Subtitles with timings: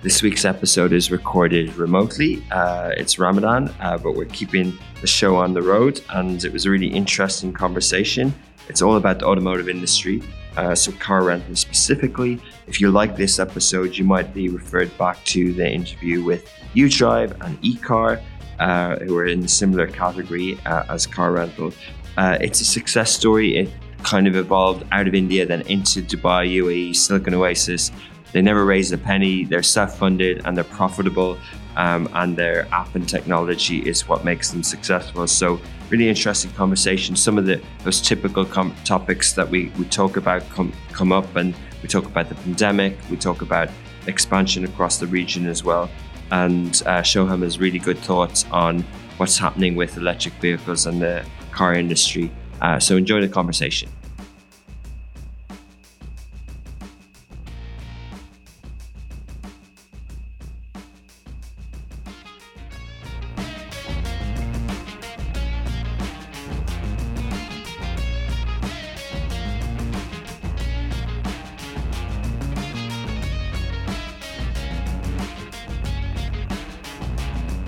[0.00, 2.40] This week's episode is recorded remotely.
[2.52, 6.66] Uh, it's Ramadan, uh, but we're keeping the show on the road, and it was
[6.66, 8.32] a really interesting conversation.
[8.68, 10.22] It's all about the automotive industry,
[10.56, 12.40] uh, so car rental specifically.
[12.68, 17.32] If you like this episode, you might be referred back to the interview with UDrive
[17.44, 18.22] and ekar,
[18.60, 21.72] uh, who are in a similar category uh, as car rental.
[22.16, 23.56] Uh, it's a success story.
[23.56, 23.72] It
[24.04, 27.90] kind of evolved out of India, then into Dubai, UAE, Silicon Oasis,
[28.38, 29.44] they never raise a penny.
[29.44, 31.36] They're self-funded and they're profitable,
[31.74, 35.26] um, and their app and technology is what makes them successful.
[35.26, 37.16] So, really interesting conversation.
[37.16, 41.34] Some of the those typical com- topics that we we talk about come come up,
[41.34, 41.52] and
[41.82, 42.96] we talk about the pandemic.
[43.10, 43.70] We talk about
[44.06, 45.90] expansion across the region as well.
[46.30, 48.84] And uh, Soham has really good thoughts on
[49.16, 52.30] what's happening with electric vehicles and the car industry.
[52.60, 53.88] Uh, so enjoy the conversation.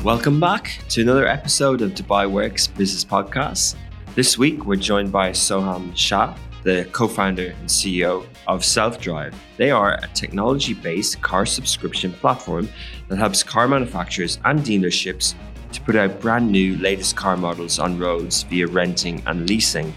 [0.02, 3.76] Welcome back to another episode of Dubai Works Business Podcast.
[4.14, 9.34] This week, we're joined by Soham Shah, the co founder and CEO of Self-Drive.
[9.58, 12.70] They are a technology based car subscription platform
[13.08, 15.34] that helps car manufacturers and dealerships
[15.72, 19.92] to put out brand new latest car models on roads via renting and leasing.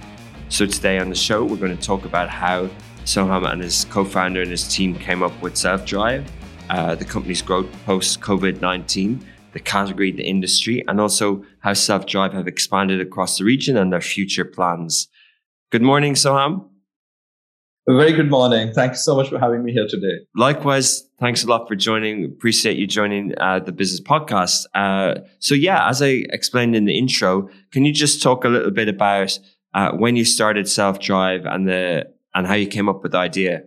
[0.49, 2.69] So, today on the show, we're going to talk about how
[3.05, 6.29] Soham and his co founder and his team came up with Self-Drive,
[6.69, 12.06] uh, the company's growth post COVID 19 the category, the industry, and also how Self
[12.06, 15.08] Drive have expanded across the region and their future plans.
[15.72, 16.69] Good morning, Soham.
[17.88, 18.72] A very good morning.
[18.72, 20.25] Thank you so much for having me here today.
[20.36, 22.24] Likewise, thanks a lot for joining.
[22.24, 24.66] Appreciate you joining uh, the business podcast.
[24.74, 28.72] Uh, so, yeah, as I explained in the intro, can you just talk a little
[28.72, 29.38] bit about
[29.74, 33.18] uh, when you started Self Drive and the and how you came up with the
[33.18, 33.64] idea?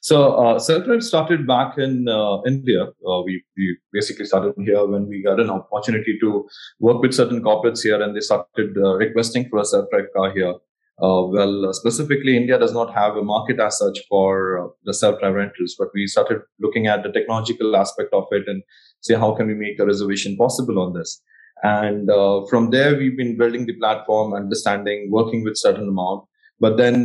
[0.00, 2.84] So uh, Self-Drive started back in uh, India.
[2.84, 6.48] Uh, we, we basically started here when we got an opportunity to
[6.78, 10.54] work with certain corporates here, and they started uh, requesting for a self-drive car here.
[11.00, 15.34] Uh, well, uh, specifically, India does not have a market as such for the self-drive
[15.34, 18.62] rentals, but we started looking at the technological aspect of it and
[19.00, 21.20] say how can we make a reservation possible on this.
[21.62, 22.08] And
[22.48, 26.24] from there, we've been building the platform, understanding, working with certain amount.
[26.60, 27.04] But then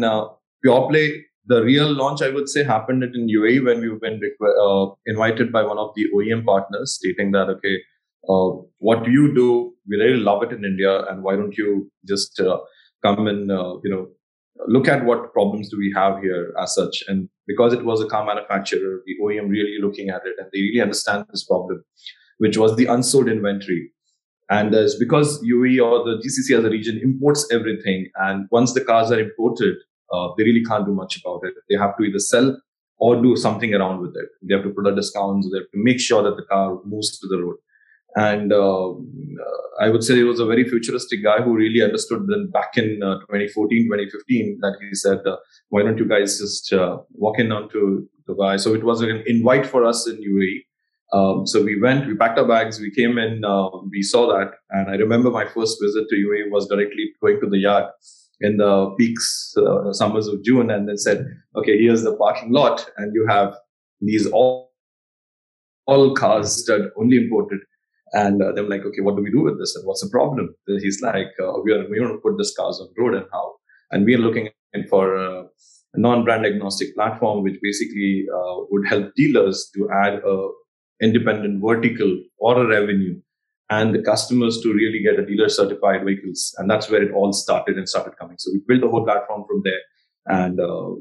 [0.64, 4.22] Pure Play the real launch, I would say, happened in UAE when we've been
[4.62, 7.80] uh, invited by one of the OEM partners, stating that, okay,
[8.30, 9.74] uh, what do you do?
[9.88, 12.59] We really love it in India, and why don't you just uh,
[13.04, 14.08] come and uh, you know
[14.68, 17.04] look at what problems do we have here as such?
[17.08, 20.62] And because it was a car manufacturer, the OEM really looking at it, and they
[20.62, 21.84] really understand this problem,
[22.38, 23.92] which was the unsold inventory.
[24.50, 29.12] And because UAE or the GCC as a region imports everything, and once the cars
[29.12, 29.75] are imported,
[30.13, 31.53] uh, they really can't do much about it.
[31.69, 32.56] They have to either sell
[32.97, 34.29] or do something around with it.
[34.44, 35.46] They have to put a discount.
[35.51, 37.56] They have to make sure that the car moves to the road.
[38.16, 38.90] And uh,
[39.81, 43.01] I would say he was a very futuristic guy who really understood then back in
[43.01, 45.38] uh, 2014, 2015 that he said, uh,
[45.69, 48.59] why don't you guys just uh, walk in onto Dubai?
[48.59, 50.59] So it was an invite for us in UAE.
[51.12, 54.51] Um, so we went, we packed our bags, we came in, uh, we saw that.
[54.69, 57.85] And I remember my first visit to UAE was directly going to the yard
[58.42, 62.90] in the peaks uh, summers of June, and then said, "Okay, here's the parking lot,
[62.98, 63.56] and you have
[64.02, 64.72] these all
[65.86, 67.60] all cars that only imported."
[68.14, 69.76] And uh, they're like, "Okay, what do we do with this?
[69.76, 72.80] And what's the problem?" He's like, uh, "We are we want to put this cars
[72.80, 73.56] on road, and how?"
[73.92, 74.50] And we are looking
[74.90, 75.46] for a
[75.96, 80.50] non-brand agnostic platform, which basically uh, would help dealers to add a
[81.02, 83.19] independent vertical or a revenue
[83.69, 86.54] and the customers to really get a dealer certified vehicles.
[86.57, 88.38] And that's where it all started and started coming.
[88.38, 89.80] So we built the whole platform from there.
[90.25, 90.95] And uh,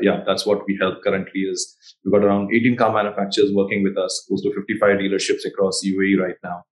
[0.00, 3.96] yeah, that's what we help currently is we've got around 18 car manufacturers working with
[3.96, 6.64] us, close to 55 dealerships across UAE right now.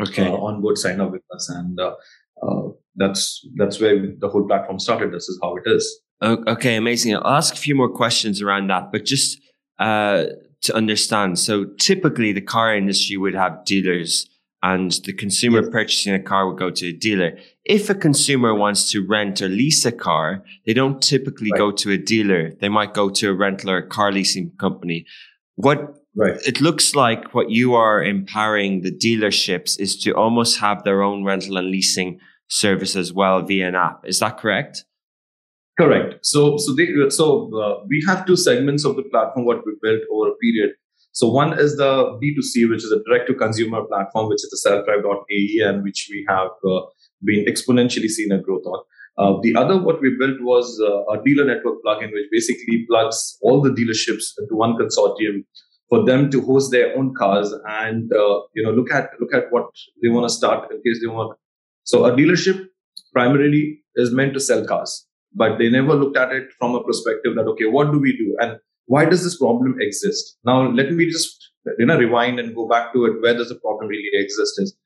[0.00, 0.26] Okay.
[0.26, 1.48] Uh, on board sign up with us.
[1.48, 1.94] And uh,
[2.42, 5.12] uh, that's, that's where the whole platform started.
[5.12, 6.00] This is how it is.
[6.20, 7.14] Okay, amazing.
[7.14, 9.40] I'll ask a few more questions around that, but just
[9.78, 10.24] uh,
[10.62, 11.38] to understand.
[11.38, 14.28] So typically the car industry would have dealers
[14.62, 15.70] and the consumer yes.
[15.70, 17.38] purchasing a car would go to a dealer.
[17.64, 21.58] If a consumer wants to rent or lease a car, they don't typically right.
[21.58, 22.52] go to a dealer.
[22.60, 25.06] They might go to a rental or a car leasing company.
[25.54, 26.40] What right.
[26.44, 31.24] it looks like what you are empowering the dealerships is to almost have their own
[31.24, 32.18] rental and leasing
[32.48, 34.00] service as well via an app.
[34.04, 34.84] Is that correct?
[35.78, 36.26] Correct.
[36.26, 40.00] So, so they, so uh, we have two segments of the platform what we built
[40.10, 40.72] over a period.
[41.12, 44.68] So one is the B2C, which is a direct to consumer platform, which is the
[44.68, 46.80] selfdrive.ae and which we have uh,
[47.24, 48.84] been exponentially seen a growth on.
[49.18, 53.36] Uh, the other what we built was uh, a dealer network plugin, which basically plugs
[53.42, 55.42] all the dealerships into one consortium
[55.88, 59.50] for them to host their own cars and uh, you know look at look at
[59.50, 59.66] what
[60.02, 61.36] they want to start in case they want.
[61.82, 62.66] So a dealership
[63.12, 67.34] primarily is meant to sell cars, but they never looked at it from a perspective
[67.34, 68.58] that okay, what do we do and
[68.88, 70.38] why does this problem exist?
[70.44, 73.22] Now, let me just you know rewind and go back to it.
[73.22, 74.54] Where does the problem really exist?
[74.58, 74.76] Is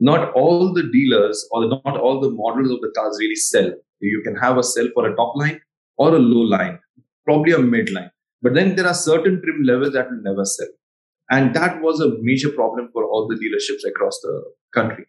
[0.00, 3.70] not all the dealers or not all the models of the cars really sell.
[4.00, 5.60] You can have a sell for a top line
[5.96, 6.78] or a low line,
[7.24, 8.10] probably a mid line.
[8.42, 10.68] But then there are certain trim levels that will never sell.
[11.30, 14.42] And that was a major problem for all the dealerships across the
[14.74, 15.06] country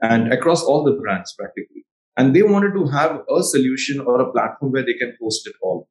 [0.00, 1.84] and across all the brands practically.
[2.16, 5.54] And they wanted to have a solution or a platform where they can host it
[5.62, 5.88] all.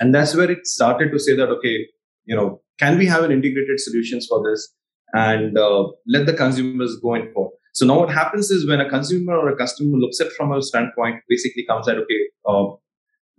[0.00, 1.86] And that's where it started to say that, okay,
[2.24, 4.72] you know, can we have an integrated solutions for this
[5.14, 7.50] and uh, let the consumers go in for?
[7.74, 10.62] So now what happens is when a consumer or a customer looks at from a
[10.62, 12.76] standpoint, basically comes at, okay, uh,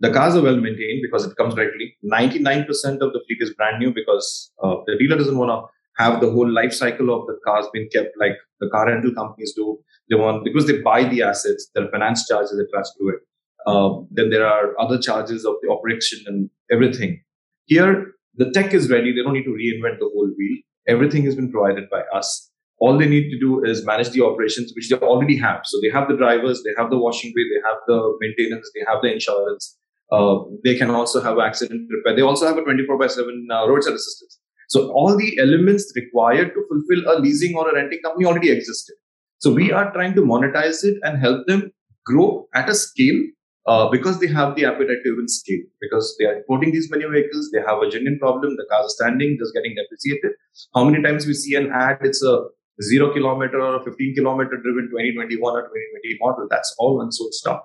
[0.00, 1.96] the cars are well maintained because it comes directly.
[2.04, 2.66] 99%
[3.00, 6.30] of the fleet is brand new because uh, the dealer doesn't want to have the
[6.30, 9.78] whole life cycle of the cars being kept like the car rental companies do.
[10.10, 13.20] They want, because they buy the assets, there are finance charges attached to it.
[13.66, 17.22] Um, then there are other charges of the operation and everything.
[17.66, 19.12] Here, the tech is ready.
[19.12, 20.58] They don't need to reinvent the whole wheel.
[20.86, 22.50] Everything has been provided by us.
[22.78, 25.60] All they need to do is manage the operations, which they already have.
[25.64, 28.84] So they have the drivers, they have the washing bay, they have the maintenance, they
[28.86, 29.78] have the insurance.
[30.12, 32.16] Uh, they can also have accident repair.
[32.16, 34.38] They also have a 24 by 7 uh, roadside assistance.
[34.68, 38.96] So all the elements required to fulfill a leasing or a renting company already existed.
[39.38, 41.70] So we are trying to monetize it and help them
[42.04, 43.20] grow at a scale
[43.66, 47.04] uh, because they have the appetite to even scale, because they are importing these many
[47.04, 50.32] vehicles, they have a genuine problem, the cars are standing, just getting depreciated.
[50.74, 52.44] How many times we see an ad, it's a
[52.82, 56.46] zero kilometer or a 15 kilometer driven 2021 or 2020 model.
[56.50, 57.62] That's all unsold stock.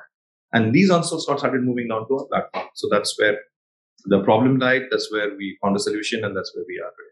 [0.54, 2.68] And these unsold stocks started moving down to our platform.
[2.76, 3.38] So that's where
[4.06, 4.84] the problem lied.
[4.90, 7.10] That's where we found a solution and that's where we are today.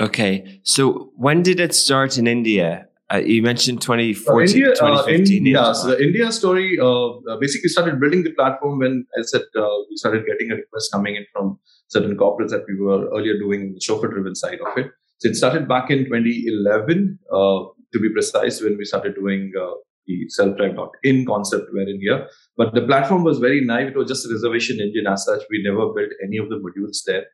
[0.00, 0.60] Okay.
[0.62, 2.87] So when did it start in India?
[3.10, 5.46] Uh, you mentioned 2014, India, 2015.
[5.46, 9.22] Uh, yeah, so the India story uh, uh, basically started building the platform when I
[9.22, 13.08] said uh, we started getting a request coming in from certain corporates that we were
[13.08, 14.90] earlier doing the chauffeur driven side of it.
[15.18, 17.60] So it started back in 2011, uh,
[17.92, 22.28] to be precise, when we started doing the self-drive.in concept were in here.
[22.58, 23.88] But the platform was very naive.
[23.88, 25.42] It was just a reservation engine as such.
[25.50, 27.24] We never built any of the modules there.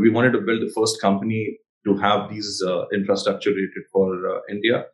[0.00, 4.40] we wanted to build the first company to have these uh, infrastructure rated for uh,
[4.50, 4.84] India.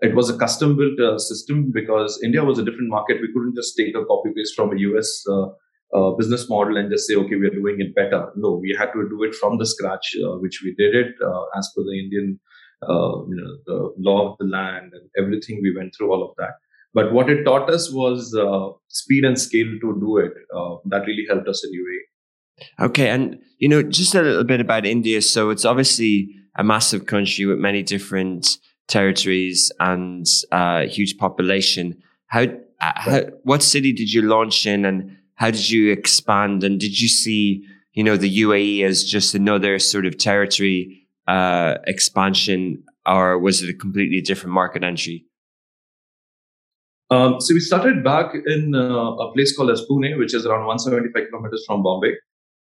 [0.00, 3.20] It was a custom built uh, system because India was a different market.
[3.20, 7.06] We couldn't just take a copy paste from a US uh, business model and just
[7.06, 8.30] say, okay, we are doing it better.
[8.36, 11.44] No, we had to do it from the scratch, uh, which we did it uh,
[11.56, 12.40] as per the Indian,
[12.82, 15.60] you know, the law of the land and everything.
[15.62, 16.54] We went through all of that.
[16.92, 18.34] But what it taught us was
[18.88, 20.32] speed and scale to do it.
[20.86, 21.72] that really helped us in.
[22.78, 25.22] Okay, and you know, just a little bit about India.
[25.22, 32.02] So it's obviously a massive country with many different territories and uh, huge population.
[32.26, 32.42] How,
[32.80, 36.64] uh, how, what city did you launch in, and how did you expand?
[36.64, 41.76] And did you see, you know, the UAE as just another sort of territory uh,
[41.86, 45.24] expansion, or was it a completely different market entry?
[47.10, 50.66] Um, so we started back in uh, a place called as Pune, which is around
[50.66, 52.14] 175 kilometers from Bombay.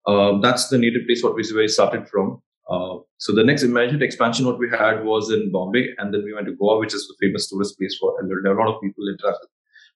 [0.05, 2.41] Uh, that's the native place what we started from.
[2.69, 6.33] Uh, so the next immediate expansion what we had was in Bombay, and then we
[6.33, 9.07] went to Goa, which is the famous tourist place for there a lot of people
[9.07, 9.49] international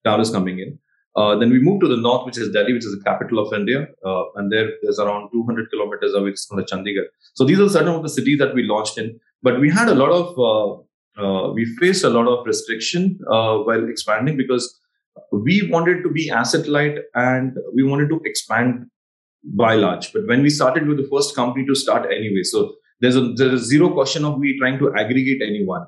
[0.04, 0.78] travelers coming in.
[1.16, 3.52] Uh, then we moved to the north, which is Delhi, which is the capital of
[3.54, 7.08] India, uh, and there's around 200 kilometers away from the Chandigarh.
[7.34, 9.96] So these are certain of the cities that we launched in, but we had a
[9.96, 10.84] lot of uh,
[11.22, 14.80] uh, we faced a lot of restriction while expanding because
[15.32, 18.86] we wanted to be asset light and we wanted to expand
[19.44, 20.12] by large.
[20.14, 22.44] But when we started, we were the first company to start anyway.
[22.44, 25.86] So there's a there's a zero question of we trying to aggregate anyone.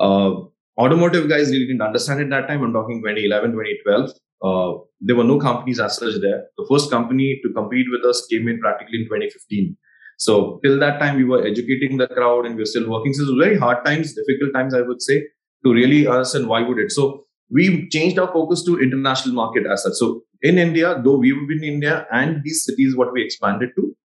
[0.00, 0.30] Uh,
[0.78, 2.62] automotive guys really didn't understand it that time.
[2.62, 4.10] I'm talking 2011, 2012.
[4.40, 6.44] Uh, there were no companies as such there.
[6.56, 9.76] The first company to compete with us came in practically in 2015.
[10.18, 13.12] So till that time, we were educating the crowd and we were still working.
[13.12, 15.22] So it was very hard times, difficult times, I would say,
[15.64, 16.90] to really understand why would it.
[16.90, 19.94] So we changed our focus to international market as such.
[19.94, 23.96] So in India, though we were in India and these cities, what we expanded to,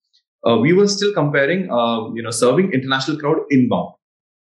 [0.48, 3.94] uh, we were still comparing, uh, you know, serving international crowd inbound.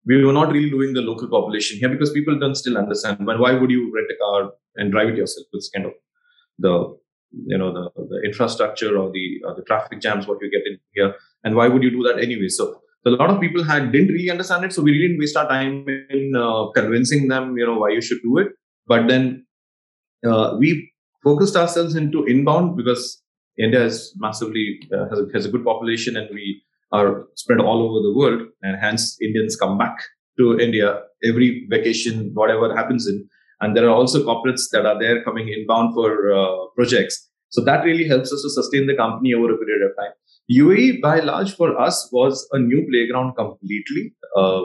[0.07, 3.27] We were not really doing the local population here because people don't still understand.
[3.27, 5.47] But why would you rent a car and drive it yourself?
[5.53, 5.93] It's kind of
[6.59, 6.97] the
[7.47, 10.79] you know the, the infrastructure or the or the traffic jams what you get in
[10.95, 11.15] here
[11.45, 14.09] and why would you do that anyway so, so a lot of people had didn't
[14.09, 17.79] really understand it so we didn't waste our time in uh, convincing them you know
[17.79, 18.49] why you should do it
[18.87, 19.45] but then
[20.27, 20.91] uh, we
[21.23, 23.23] focused ourselves into inbound because
[23.59, 27.83] india is massively uh, has, a, has a good population and we are spread all
[27.87, 29.99] over the world and hence indians come back
[30.39, 33.29] to india every vacation whatever happens in
[33.61, 37.29] and there are also corporates that are there coming inbound for uh, projects.
[37.51, 40.13] So that really helps us to sustain the company over a period of time.
[40.51, 44.15] UAE, by large, for us was a new playground completely.
[44.37, 44.63] Uh,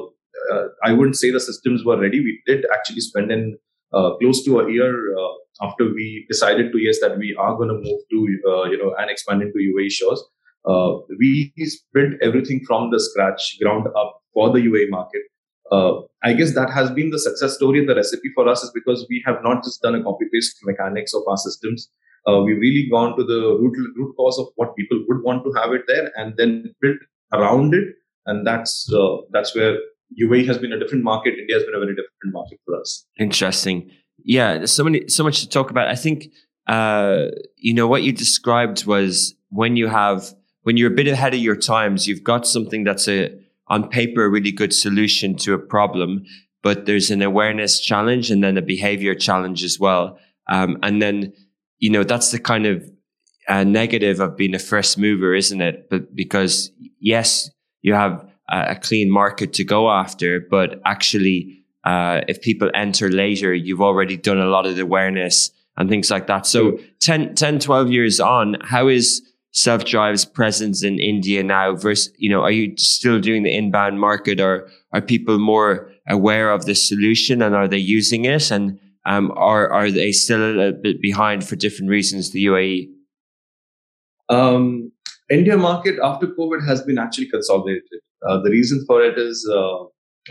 [0.52, 2.20] uh, I wouldn't say the systems were ready.
[2.20, 3.58] We did actually spend in
[3.94, 5.34] uh, close to a year uh,
[5.68, 8.20] after we decided to yes that we are going to move to
[8.52, 10.24] uh, you know and expand into UAE shores.
[11.20, 11.32] we
[11.96, 15.24] built everything from the scratch, ground up for the UAE market
[15.74, 18.72] uh, I guess that has been the success story and the recipe for us is
[18.72, 21.90] because we have not just done a copy paste mechanics of our systems.
[22.28, 25.52] Uh, we've really gone to the root, root cause of what people would want to
[25.54, 26.98] have it there and then built
[27.34, 27.96] around it.
[28.26, 29.78] And that's, uh, that's where
[30.22, 31.34] UAE has been a different market.
[31.40, 33.06] India has been a very different market for us.
[33.20, 33.92] Interesting.
[34.18, 34.66] Yeah.
[34.66, 35.88] So many, so much to talk about.
[35.88, 36.32] I think,
[36.68, 37.26] uh,
[37.58, 41.40] you know, what you described was when you have, when you're a bit ahead of
[41.40, 45.60] your times, you've got something that's a, on paper a really good solution to a
[45.60, 46.26] problem,
[46.62, 50.18] but there's an awareness challenge and then a behavior challenge as well.
[50.50, 51.34] Um, and then,
[51.80, 52.90] you know, that's the kind of
[53.50, 55.90] uh, negative of being a first mover, isn't it?
[55.90, 57.50] But because yes,
[57.82, 63.10] you have a, a clean market to go after, but actually, uh, if people enter
[63.10, 66.46] later, you've already done a lot of the awareness and things like that.
[66.46, 69.22] So 10, 10 12 years on, how is
[69.52, 74.00] self drive's presence in India now versus, you know, are you still doing the inbound
[74.00, 78.52] market or are people more aware of the solution and are they using it?
[78.52, 82.90] And, um, are, are they still a little bit behind for different reasons, the UAE?
[84.30, 84.92] Um,
[85.30, 88.00] India market after COVID has been actually consolidated.
[88.28, 89.84] Uh, the reason for it is, uh,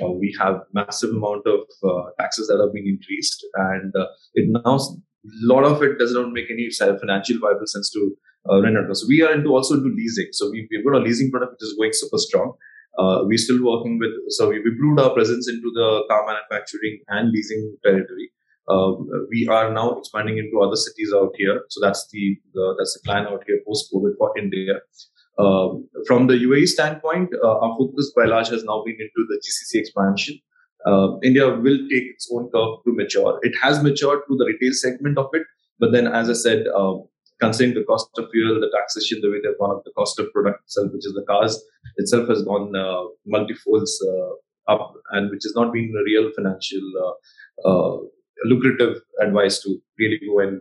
[0.03, 4.49] uh, we have massive amount of uh, taxes that have been increased and uh, it
[4.49, 4.79] now
[5.25, 8.17] a lot of it does not make any financial viable sense to
[8.51, 10.29] uh, rent So we are into also into leasing.
[10.33, 12.55] So we, we've got a leasing product which is going super strong.
[12.99, 17.31] Uh, we're still working with, so we've improved our presence into the car manufacturing and
[17.31, 18.31] leasing territory.
[18.69, 18.93] Uh,
[19.31, 21.63] we are now expanding into other cities out here.
[21.69, 24.75] So that's the, the that's the plan out here post COVID for India.
[25.39, 29.41] Um, from the UAE standpoint, uh, our focus by large has now been into the
[29.45, 30.39] GCC expansion.
[30.85, 33.39] Uh, India will take its own curve to mature.
[33.43, 35.43] It has matured to the retail segment of it,
[35.79, 36.95] but then, as I said, uh,
[37.41, 40.33] considering the cost of fuel, the taxation, the way they've gone up, the cost of
[40.33, 41.63] product itself, which is the cars
[41.97, 46.85] itself, has gone uh, multifolds uh, up, and which has not been a real financial
[47.05, 47.99] uh, uh,
[48.45, 50.61] lucrative advice to really go and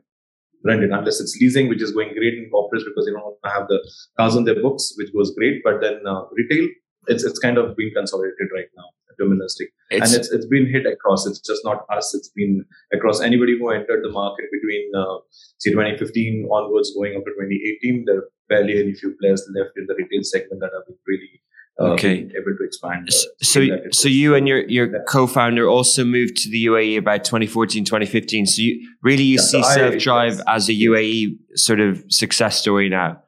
[0.63, 3.67] rent it unless it's leasing, which is going great in corporates because they don't have
[3.67, 3.79] the
[4.17, 5.61] cars on their books, which goes great.
[5.63, 6.67] But then uh, retail,
[7.07, 8.89] it's it's kind of being consolidated right now
[9.21, 9.67] deterministic.
[9.89, 11.25] It's, and it's it's been hit across.
[11.25, 12.13] It's just not us.
[12.13, 15.17] It's been across anybody who entered the market between uh,
[15.57, 18.05] say 2015 onwards, going up to 2018.
[18.05, 21.41] There are barely any few players left in the retail segment that have been really
[21.79, 22.19] okay.
[22.19, 23.09] able to expand.
[23.09, 24.99] Uh, so, so you and your your yeah.
[25.07, 28.45] co-founder also moved to the UAE about 2014, 2015.
[28.45, 30.43] So you really you yeah, see so Self Drive yes.
[30.47, 33.21] as a UAE sort of success story now.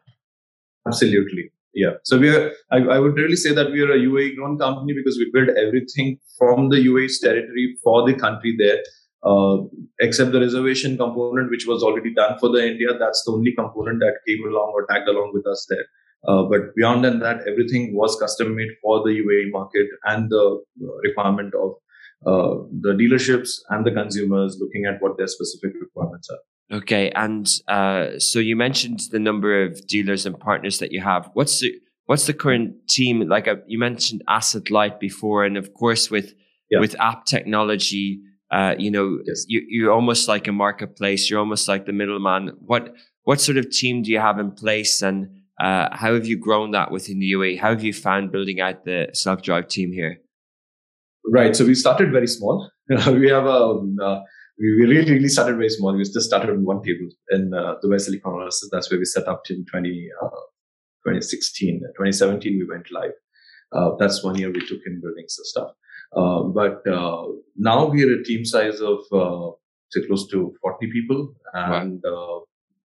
[0.88, 1.52] Absolutely.
[1.74, 1.94] Yeah.
[2.04, 4.94] So we are, I, I, would really say that we are a UAE grown company
[4.94, 8.84] because we build everything from the UAE's territory for the country there.
[9.26, 9.64] Uh,
[10.02, 12.90] except the reservation component, which was already done for the India.
[13.00, 15.86] That's the only component that came along or tagged along with us there.
[16.28, 20.64] Uh, but beyond that, everything was custom made for the UAE market and the
[21.04, 21.72] requirement of
[22.26, 26.78] uh, the dealerships and the consumers looking at what their specific requirements are.
[26.78, 31.30] Okay, and uh, so you mentioned the number of dealers and partners that you have.
[31.34, 31.74] What's the
[32.06, 33.48] what's the current team like?
[33.48, 36.34] Uh, you mentioned asset light before, and of course with
[36.72, 36.80] yeah.
[36.80, 39.46] with app technology, uh, you know, yes.
[39.48, 41.30] you, you're almost like a marketplace.
[41.30, 42.52] You're almost like the middleman.
[42.60, 46.38] What what sort of team do you have in place, and uh, how have you
[46.38, 47.60] grown that within the UAE?
[47.60, 50.20] How have you found building out the self drive team here?
[51.26, 51.56] Right.
[51.56, 52.70] So we started very small.
[52.90, 54.20] we have a um, uh,
[54.60, 55.96] we, really, really started very small.
[55.96, 58.70] We just started on one table in uh, Dubai Silicon Oasis.
[58.72, 60.30] That's where we set up in 20, uh,
[61.06, 63.12] 2016, 2017 we went live.
[63.72, 65.72] Uh, that's one year we took in building some stuff.
[66.16, 67.24] Uh, but uh,
[67.58, 69.52] now we are a team size of uh,
[69.90, 72.44] say close to 40 people, and wow.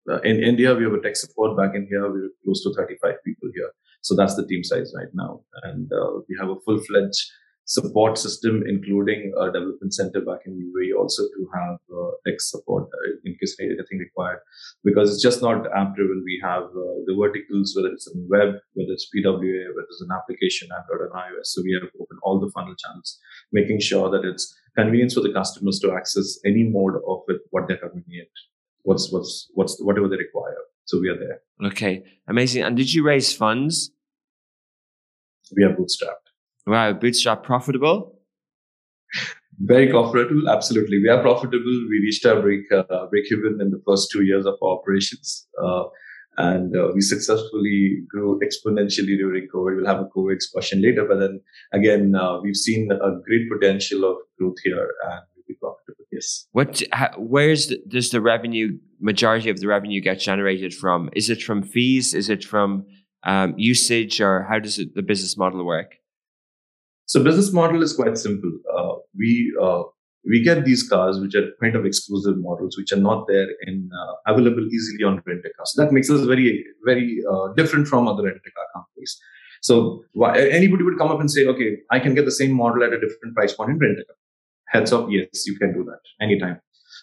[0.10, 1.58] Uh, in India we have a tech support.
[1.58, 3.72] Back in here we're close to 35 people here.
[4.02, 7.20] So that's the team size right now, and uh, we have a full fledged
[7.66, 12.84] support system, including a development center back in UAE, also to have uh, tech support
[12.84, 14.40] uh, in case anything required.
[14.84, 16.22] Because it's just not app driven.
[16.24, 20.16] We have uh, the verticals, whether it's in web, whether it's PWA, whether it's an
[20.16, 21.48] application, Android and iOS.
[21.48, 23.20] So we have opened all the funnel channels,
[23.52, 27.68] making sure that it's convenience for the customers to access any mode of it, what
[27.68, 28.30] they're convenient,
[28.86, 30.56] what's what's what's whatever they require.
[30.86, 31.42] So we are there.
[31.70, 32.63] Okay, amazing.
[32.63, 33.92] And did you raise funds?
[35.56, 36.25] We are bootstrapped.
[36.68, 38.20] Wow, Bootstrap profitable?
[39.60, 41.00] Very profitable, absolutely.
[41.01, 41.86] We are profitable.
[41.89, 45.48] We reached our break uh, break even in the first two years of our operations,
[45.63, 45.84] uh,
[46.38, 49.77] and uh, we successfully grew exponentially during COVID.
[49.77, 51.39] We'll have a COVID discussion later, but then
[51.72, 55.22] again, uh, we've seen a great potential of growth here, and
[55.56, 56.06] be profitable.
[56.12, 56.48] Yes.
[56.52, 56.84] What?
[56.92, 61.10] How, where's the, does the revenue majority of the revenue get generated from?
[61.16, 62.14] Is it from fees?
[62.14, 62.86] Is it from
[63.24, 65.96] um, usage, or how does it, the business model work?
[67.08, 68.52] So business model is quite simple.
[68.76, 69.84] Uh, we uh,
[70.28, 73.90] we get these cars which are kind of exclusive models which are not there in
[73.94, 75.66] uh, available easily on rent a car.
[75.66, 79.20] So that makes us very very uh, different from other rent a car companies.
[79.62, 82.84] So why, anybody would come up and say, okay, I can get the same model
[82.84, 84.16] at a different price point in rent a car.
[84.75, 86.60] Heads up, yes, you can do that anytime.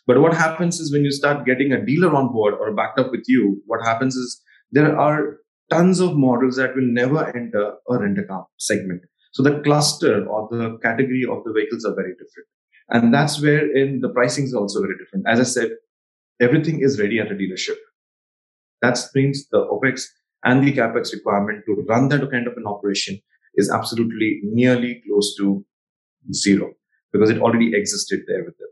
[0.07, 3.11] But what happens is when you start getting a dealer on board or backed up
[3.11, 5.39] with you, what happens is there are
[5.71, 9.03] tons of models that will never enter a rent a car segment
[9.33, 12.49] so the cluster or the category of the vehicles are very different.
[12.91, 15.27] And that's where in the pricing is also very different.
[15.27, 15.71] As I said,
[16.41, 17.77] everything is ready at a dealership.
[18.83, 20.05] That means the OPEX
[20.45, 23.21] and the CAPEX requirement to run that kind of an operation
[23.55, 25.65] is absolutely nearly close to
[26.33, 26.73] zero
[27.13, 28.69] because it already existed there with them.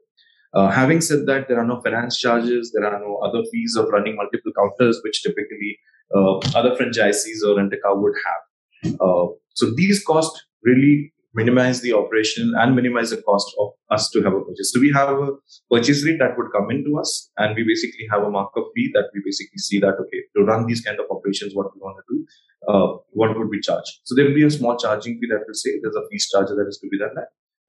[0.52, 3.88] Uh, having said that, there are no finance charges, there are no other fees of
[3.88, 5.78] running multiple counters, which typically
[6.14, 8.94] uh, other franchisees or rent a car would have.
[9.00, 14.22] Uh, so these costs really minimize the operation and minimize the cost of us to
[14.22, 14.72] have a purchase.
[14.72, 15.28] So we have a
[15.70, 19.10] purchase rate that would come into us, and we basically have a markup fee that
[19.14, 22.14] we basically see that okay to run these kind of operations, what we want to
[22.14, 22.26] do,
[22.68, 24.00] uh, what would we charge?
[24.04, 26.48] So there will be a small charging fee that will say there's a fee charge
[26.48, 27.14] that is to be done.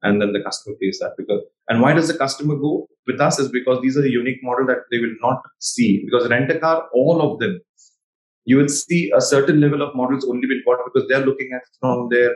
[0.03, 3.39] And then the customer pays that because, and why does the customer go with us
[3.39, 6.59] is because these are the unique model that they will not see because rent a
[6.59, 7.59] car, all of them,
[8.45, 11.61] you will see a certain level of models only been bought because they're looking at
[11.79, 12.31] from their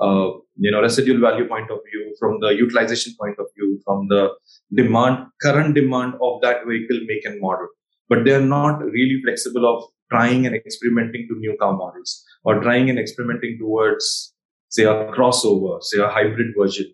[0.00, 4.06] uh, you know residual value point of view, from the utilization point of view, from
[4.08, 4.30] the
[4.74, 7.66] demand current demand of that vehicle make and model.
[8.08, 12.60] But they are not really flexible of trying and experimenting to new car models or
[12.60, 14.32] trying and experimenting towards
[14.70, 16.86] say a crossover, say a hybrid version,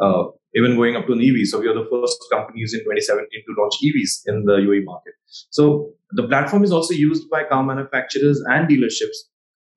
[0.00, 1.46] uh, even going up to an EV.
[1.46, 5.14] So we are the first companies in 2017 to launch EVs in the UAE market.
[5.26, 9.18] So the platform is also used by car manufacturers and dealerships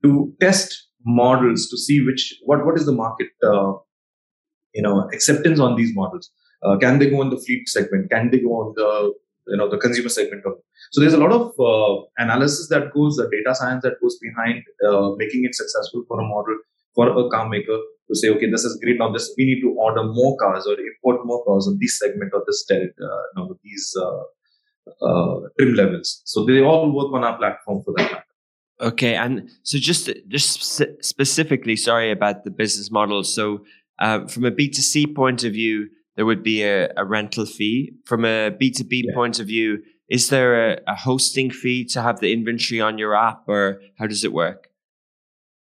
[0.04, 3.74] to test models to see which what what is the market uh,
[4.74, 6.32] you know acceptance on these models.
[6.64, 8.10] Uh, can they go in the fleet segment?
[8.10, 9.14] Can they go on the
[9.48, 10.46] you know the consumer segment?
[10.46, 10.54] Of,
[10.92, 14.64] so there's a lot of uh, analysis that goes, the data science that goes behind
[14.88, 16.58] uh, making it successful for a model
[16.96, 17.78] for a car maker
[18.10, 18.98] to say, okay, this is great.
[19.00, 22.32] Now this we need to order more cars or import more cars on this segment
[22.34, 26.22] or this uh, these uh, uh, trim levels.
[26.26, 28.26] So they all work on our platform for that.
[28.82, 30.62] Okay, and so just just
[31.02, 33.24] specifically, sorry about the business model.
[33.24, 33.64] So,
[34.00, 37.46] uh, from a B two C point of view, there would be a, a rental
[37.46, 37.94] fee.
[38.06, 42.02] From a B two B point of view, is there a, a, hosting fee to
[42.02, 44.68] have the inventory on your app, or how does it work?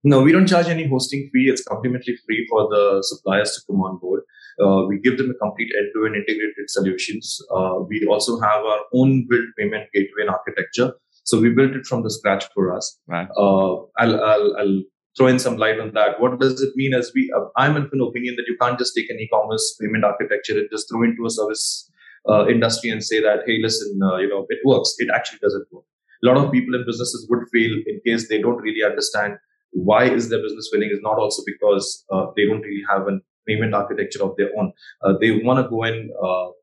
[0.06, 1.50] No, we don't charge any hosting fee.
[1.52, 4.22] It's completely free for the suppliers to come on board.
[4.64, 7.42] Uh, we give them a complete end-to-end integrated solutions.
[7.54, 10.94] Uh, we also have our own built payment gateway and architecture
[11.26, 13.00] so we built it from the scratch for us.
[13.08, 13.28] Right.
[13.36, 14.82] Uh, I'll, I'll, I'll
[15.18, 16.22] throw in some light on that.
[16.22, 16.94] What does it mean?
[16.94, 20.04] As we, uh, I'm of an opinion that you can't just take an e-commerce payment
[20.04, 21.90] architecture and just throw into a service
[22.30, 24.94] uh, industry and say that, hey, listen, uh, you know, it works.
[25.00, 25.86] It actually doesn't work.
[26.24, 29.38] A lot of people and businesses would fail in case they don't really understand
[29.76, 30.90] why is their business failing.
[30.92, 34.72] Is not also because uh, they don't really have an payment architecture of their own.
[35.04, 36.10] Uh, they want to go in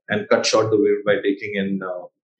[0.08, 1.78] and cut short the wheel by taking in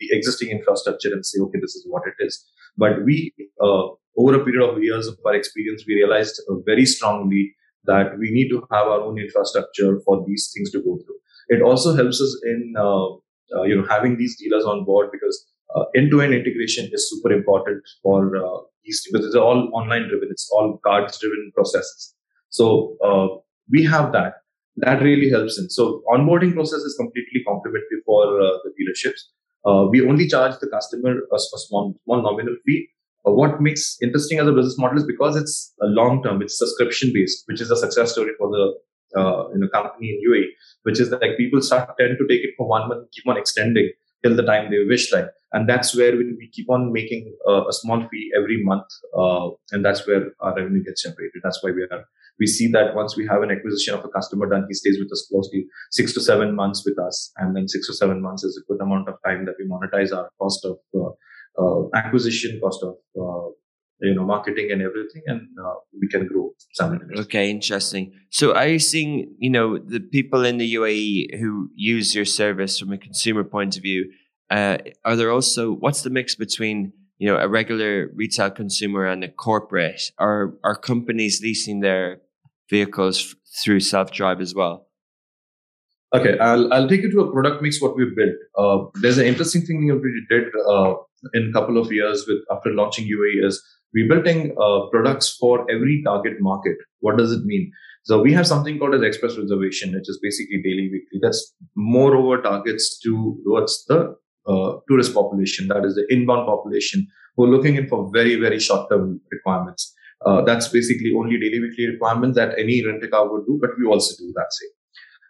[0.03, 2.45] the existing infrastructure and say, okay, this is what it is.
[2.77, 6.87] But we, uh, over a period of years of our experience, we realized uh, very
[6.87, 7.55] strongly
[7.85, 11.19] that we need to have our own infrastructure for these things to go through.
[11.49, 13.09] It also helps us in, uh,
[13.57, 15.52] uh you know, having these dealers on board because uh,
[15.95, 20.29] end-to-end integration is super important for uh, these because it's all online driven.
[20.31, 22.15] It's all cards driven processes.
[22.51, 24.35] So uh, we have that.
[24.77, 25.69] That really helps in.
[25.71, 29.21] So onboarding process is completely complementary for uh, the dealerships.
[29.65, 32.89] Uh, we only charge the customer a, a small, small nominal fee.
[33.27, 36.59] Uh, what makes interesting as a business model is because it's a long term, it's
[36.59, 40.47] subscription based, which is a success story for the uh, you know company in UAE,
[40.85, 43.91] which is like people start tend to take it for one month, keep on extending
[44.25, 47.73] till the time they wish like and that's where we keep on making uh, a
[47.73, 48.87] small fee every month
[49.17, 51.41] uh, and that's where our revenue gets generated.
[51.43, 52.05] That's why we are
[52.41, 55.13] we see that once we have an acquisition of a customer done he stays with
[55.13, 58.61] us closely six to seven months with us and then six to seven months is
[58.61, 61.11] a good amount of time that we monetize our cost of uh,
[61.63, 63.49] uh acquisition cost of uh,
[64.01, 67.23] you know marketing and everything and uh, we can grow simultaneously.
[67.25, 68.13] Okay interesting.
[68.31, 72.79] So are you seeing you know the people in the uae who use your service
[72.79, 74.11] from a consumer point of view
[74.53, 79.25] uh, are there also what's the mix between you know a regular retail consumer and
[79.25, 82.21] a corporate are are companies leasing their
[82.71, 84.87] vehicles through self-drive as well
[86.15, 89.27] okay i'll, I'll take you to a product mix what we've built uh, there's an
[89.27, 90.95] interesting thing we did uh,
[91.35, 93.63] in a couple of years with after launching uae is
[93.95, 96.77] we're building uh, products for every target market.
[97.01, 97.71] What does it mean?
[98.05, 101.21] So we have something called as express reservation, which is basically daily, weekly.
[101.21, 107.07] That's more over targets to towards the uh, tourist population, that is the inbound population
[107.37, 109.95] who are looking in for very, very short term requirements.
[110.25, 113.87] Uh, that's basically only daily, weekly requirements that any rent car would do, but we
[113.87, 114.71] also do that same.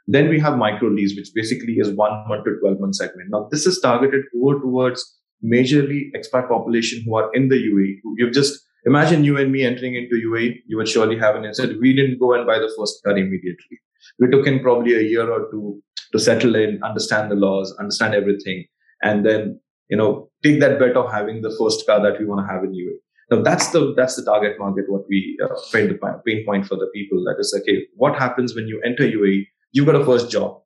[0.07, 3.31] Then we have micro lease, which basically is one month to 12 month segment.
[3.31, 8.01] Now, this is targeted more towards majorly expat population who are in the UAE.
[8.16, 11.81] You've just imagine you and me entering into UAE, you would surely have an insight.
[11.81, 13.79] We didn't go and buy the first car immediately.
[14.18, 18.14] We took in probably a year or two to settle in, understand the laws, understand
[18.14, 18.66] everything,
[19.02, 22.46] and then you know take that bet of having the first car that we want
[22.46, 22.98] to have in UAE.
[23.30, 24.84] Now that's the that's the target market.
[24.88, 27.24] What we uh, paint the pain point for the people.
[27.24, 27.86] That is okay.
[27.96, 29.46] What happens when you enter UAE?
[29.72, 30.58] You've got a first job.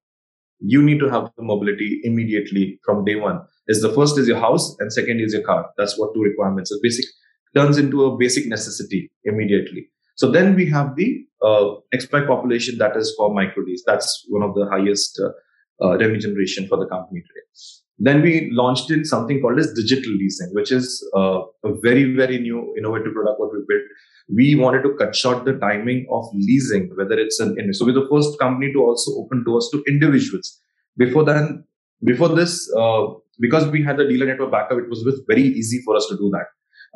[0.59, 4.39] You need to have the mobility immediately from day one is the first is your
[4.39, 5.71] house and second is your car.
[5.77, 6.71] That's what two requirements.
[6.71, 7.05] So basic
[7.55, 9.89] turns into a basic necessity immediately.
[10.17, 13.65] So then we have the uh, expat population that is for micro.
[13.87, 17.86] That's one of the highest uh, uh, revenue generation for the company today.
[17.99, 22.39] Then we launched in something called as digital leasing, which is uh, a very, very
[22.39, 23.83] new innovative product what we built.
[24.29, 28.09] We wanted to cut short the timing of leasing, whether it's an, so we're the
[28.11, 30.61] first company to also open doors to individuals.
[30.97, 31.65] Before then,
[32.05, 33.07] before this, uh,
[33.41, 36.31] because we had the dealer network backup, it was very easy for us to do
[36.31, 36.47] that.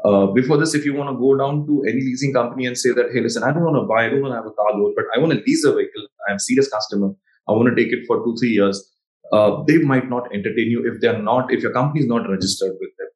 [0.04, 2.90] Uh, before this, if you want to go down to any leasing company and say
[2.90, 4.72] that, hey, listen, I don't want to buy, I don't want to have a car
[4.72, 6.06] loan, but I want to lease a vehicle.
[6.28, 7.10] I'm a serious customer.
[7.48, 8.90] I want to take it for two, three years.
[9.32, 12.72] Uh, they might not entertain you if they're not, if your company is not registered
[12.80, 13.08] with them.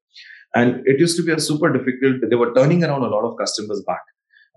[0.54, 2.28] And it used to be a super difficult.
[2.30, 4.02] They were turning around a lot of customers back.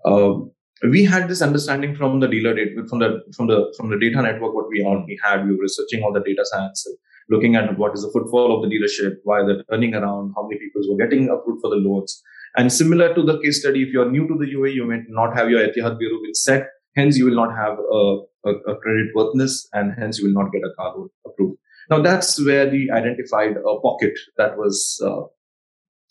[0.04, 0.52] Um,
[0.88, 4.22] we had this understanding from the dealer data, from the from the from the data
[4.22, 4.54] network.
[4.54, 6.86] What we already had, we were researching all the data science
[7.28, 10.58] looking at what is the footfall of the dealership, why they're turning around, how many
[10.58, 12.22] people were getting approved for the loans.
[12.56, 15.36] And similar to the case study, if you're new to the UAE, you may not
[15.36, 16.66] have your Etihad Bureau been set.
[16.98, 18.02] Hence, you will not have a,
[18.48, 21.58] a, a credit worthiness and hence you will not get a car loan approved.
[21.90, 25.22] Now, that's where we identified a pocket that was uh,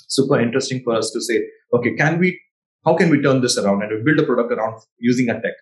[0.08, 2.40] super interesting for us to say, okay, can we,
[2.86, 5.54] how can we turn this around and we build a product around using a tech?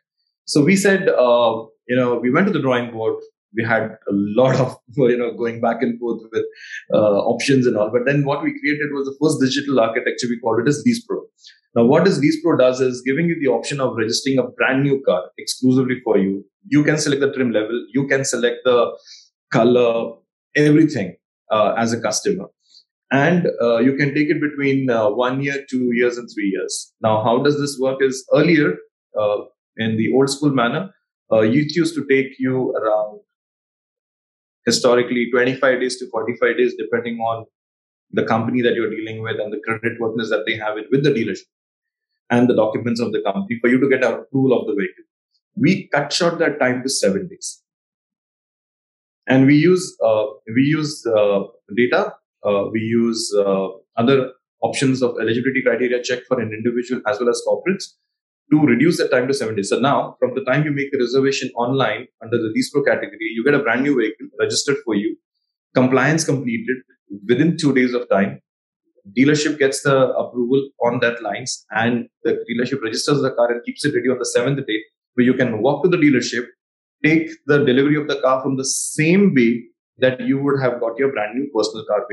[0.46, 1.54] So we said, uh,
[1.88, 3.16] you know, we went to the drawing board
[3.56, 6.46] we had a lot of you know going back and forth with
[6.94, 7.90] uh, options and all.
[7.92, 10.28] But then what we created was the first digital architecture.
[10.30, 11.22] We called it as Lease Pro.
[11.76, 12.20] Now, what this
[12.58, 16.46] does is giving you the option of registering a brand new car exclusively for you.
[16.68, 17.86] You can select the trim level.
[17.94, 18.98] You can select the
[19.52, 20.14] color,
[20.56, 21.18] everything
[21.52, 22.46] uh, as a customer.
[23.12, 26.94] And uh, you can take it between uh, one year, two years, and three years.
[27.02, 28.02] Now, how does this work?
[28.02, 28.76] Is earlier
[29.20, 29.38] uh,
[29.78, 30.92] in the old school manner,
[31.32, 33.20] uh, it used to take you around
[34.66, 37.46] historically 25 days to 45 days, depending on
[38.12, 41.04] the company that you're dealing with and the credit worthiness that they have it with
[41.04, 41.44] the dealership
[42.30, 45.04] and the documents of the company for you to get approval of the vehicle.
[45.56, 47.62] We cut short that time to seven days,
[49.28, 51.44] and we use uh, we use uh,
[51.76, 52.14] data.
[52.44, 57.30] Uh, we use uh, other options of eligibility criteria check for an individual as well
[57.30, 57.86] as corporates
[58.52, 59.70] to reduce the time to seven days.
[59.70, 63.32] So now, from the time you make a reservation online under the Lease Pro category,
[63.34, 65.18] you get a brand new vehicle registered for you,
[65.74, 66.78] compliance completed
[67.28, 68.42] within two days of time.
[69.18, 73.86] Dealership gets the approval on that lines, and the dealership registers the car and keeps
[73.86, 74.80] it ready on the seventh day,
[75.14, 76.46] where you can walk to the dealership,
[77.04, 79.64] take the delivery of the car from the same way
[80.00, 82.06] that you would have got your brand new personal car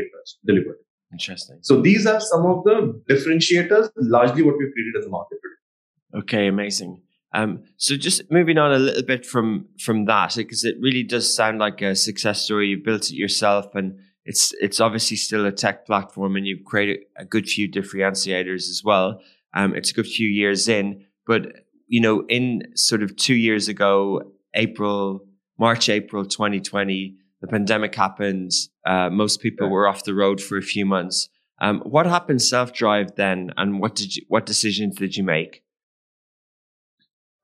[0.46, 0.76] delivered.
[1.12, 1.58] Interesting.
[1.62, 6.20] So these are some of the differentiators, largely what we've created in the market today.
[6.20, 7.02] Okay, amazing.
[7.34, 11.34] Um, so just moving on a little bit from from that, because it really does
[11.34, 12.68] sound like a success story.
[12.68, 17.00] You built it yourself, and it's it's obviously still a tech platform, and you've created
[17.16, 19.20] a good few differentiators as well.
[19.54, 23.68] Um, it's a good few years in, but you know, in sort of two years
[23.68, 25.26] ago, April,
[25.58, 28.52] March, April, 2020, the pandemic happened.
[28.86, 31.28] Uh, most people were off the road for a few months.
[31.60, 35.62] Um, what happened self drive then, and what did you, what decisions did you make?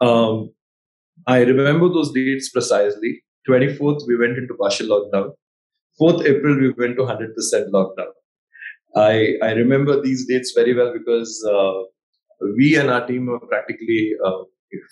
[0.00, 0.52] Um,
[1.26, 3.22] I remember those dates precisely.
[3.48, 5.32] 24th, we went into partial lockdown.
[6.00, 7.34] 4th April, we went to 100%
[7.70, 8.12] lockdown.
[8.96, 11.82] I, I remember these dates very well because uh,
[12.56, 14.44] we and our team were practically uh,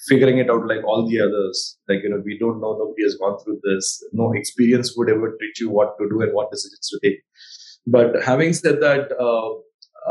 [0.09, 1.79] figuring it out like all the others.
[1.89, 4.05] Like, you know, we don't know, nobody has gone through this.
[4.13, 7.21] No experience would ever teach you what to do and what decisions to take.
[7.87, 9.51] But having said that, uh,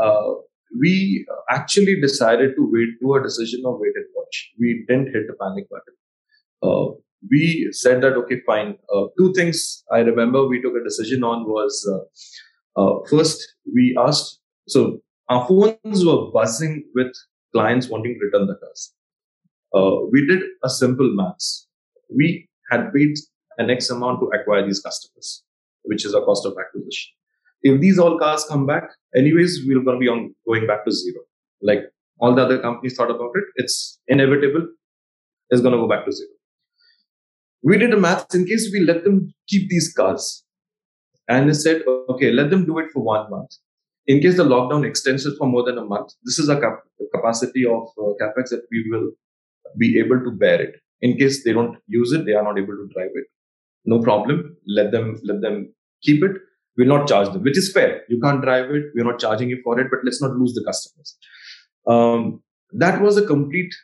[0.00, 0.34] uh
[0.78, 4.50] we actually decided to wait, do a decision of wait and watch.
[4.58, 5.94] We didn't hit the panic button.
[7.30, 8.76] We said that, okay, fine.
[8.94, 13.96] Uh, two things I remember we took a decision on was uh, uh first, we
[13.98, 17.12] asked, so our phones were buzzing with
[17.52, 18.92] clients wanting to return the cars.
[19.74, 21.66] Uh, we did a simple maths.
[22.14, 23.16] We had paid
[23.58, 25.42] an X amount to acquire these customers,
[25.82, 27.12] which is a cost of acquisition.
[27.62, 28.84] If these all cars come back,
[29.16, 31.22] anyways, we're going to be on going back to zero.
[31.62, 31.80] Like
[32.20, 34.68] all the other companies thought about it, it's inevitable.
[35.50, 36.35] It's going to go back to zero.
[37.62, 40.44] We did a math in case we let them keep these cars.
[41.28, 43.50] And they said, okay, let them do it for one month.
[44.06, 46.84] In case the lockdown extends it for more than a month, this is a cap-
[47.12, 49.10] capacity of uh, capex that we will
[49.76, 50.76] be able to bear it.
[51.00, 53.26] In case they don't use it, they are not able to drive it.
[53.84, 54.56] No problem.
[54.66, 56.36] Let them let them keep it
[56.76, 58.02] we'll not charge them, which is fair.
[58.08, 58.84] You can't drive it.
[58.94, 61.16] We're not charging you for it, but let's not lose the customers.
[61.86, 62.42] Um,
[62.72, 63.74] that was a complete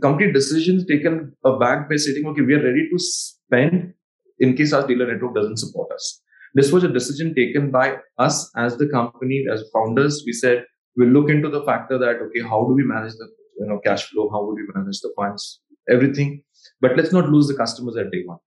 [0.00, 3.94] complete decision taken back by saying, okay, we are ready to spend
[4.40, 6.20] in case our dealer network doesn't support us.
[6.54, 10.22] This was a decision taken by us as the company, as founders.
[10.26, 10.64] We said,
[10.96, 14.04] we'll look into the factor that, okay, how do we manage the you know cash
[14.08, 14.28] flow?
[14.30, 15.60] How would we manage the funds?
[15.90, 16.42] Everything.
[16.80, 18.38] But let's not lose the customers at day one.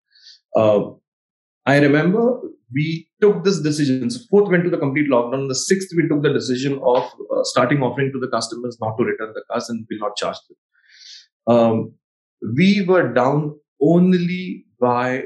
[0.56, 0.92] Uh,
[1.66, 2.40] I remember
[2.74, 4.10] we took this decision.
[4.10, 5.48] So fourth went to the complete lockdown.
[5.48, 9.04] The sixth, we took the decision of uh, starting offering to the customers not to
[9.04, 10.58] return the cars and will not charge them.
[11.48, 11.94] Um,
[12.56, 15.26] we were down only by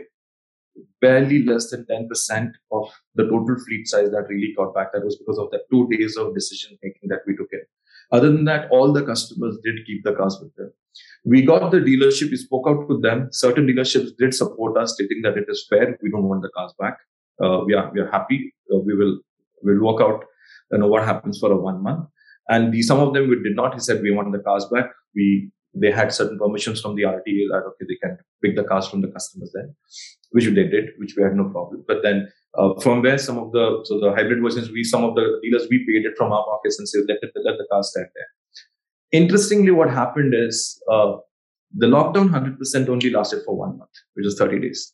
[1.01, 4.91] barely less than 10% of the total fleet size that really got back.
[4.93, 7.61] That was because of the two days of decision making that we took in.
[8.11, 10.73] Other than that, all the customers did keep the cars with them.
[11.23, 13.29] We got the dealership, we spoke out to them.
[13.31, 15.97] Certain dealerships did support us, stating that it is fair.
[16.01, 16.97] We don't want the cars back
[17.41, 18.53] uh, we are we are happy.
[18.73, 19.19] Uh, we will
[19.63, 20.23] will work out
[20.71, 22.07] you know what happens for a one month.
[22.49, 23.73] And the, some of them we did not.
[23.73, 24.89] He said we want the cars back.
[25.15, 28.87] We they had certain permissions from the RTA that okay they can pick the cars
[28.87, 29.75] from the customers then,
[30.31, 31.83] which they did, which we had no problem.
[31.87, 35.15] But then uh, from where some of the so the hybrid versions we some of
[35.15, 37.91] the dealers we paid it from our pockets and said let it, let the cars
[37.91, 38.27] stand there.
[39.11, 41.13] Interestingly, what happened is uh,
[41.75, 44.93] the lockdown 100% only lasted for one month, which is 30 days.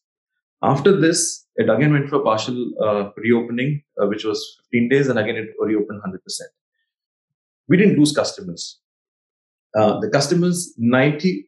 [0.61, 5.19] After this, it again went for partial uh, reopening, uh, which was 15 days, and
[5.19, 6.17] again it reopened 100%.
[7.67, 8.79] We didn't lose customers.
[9.77, 11.45] Uh, the customers, 98%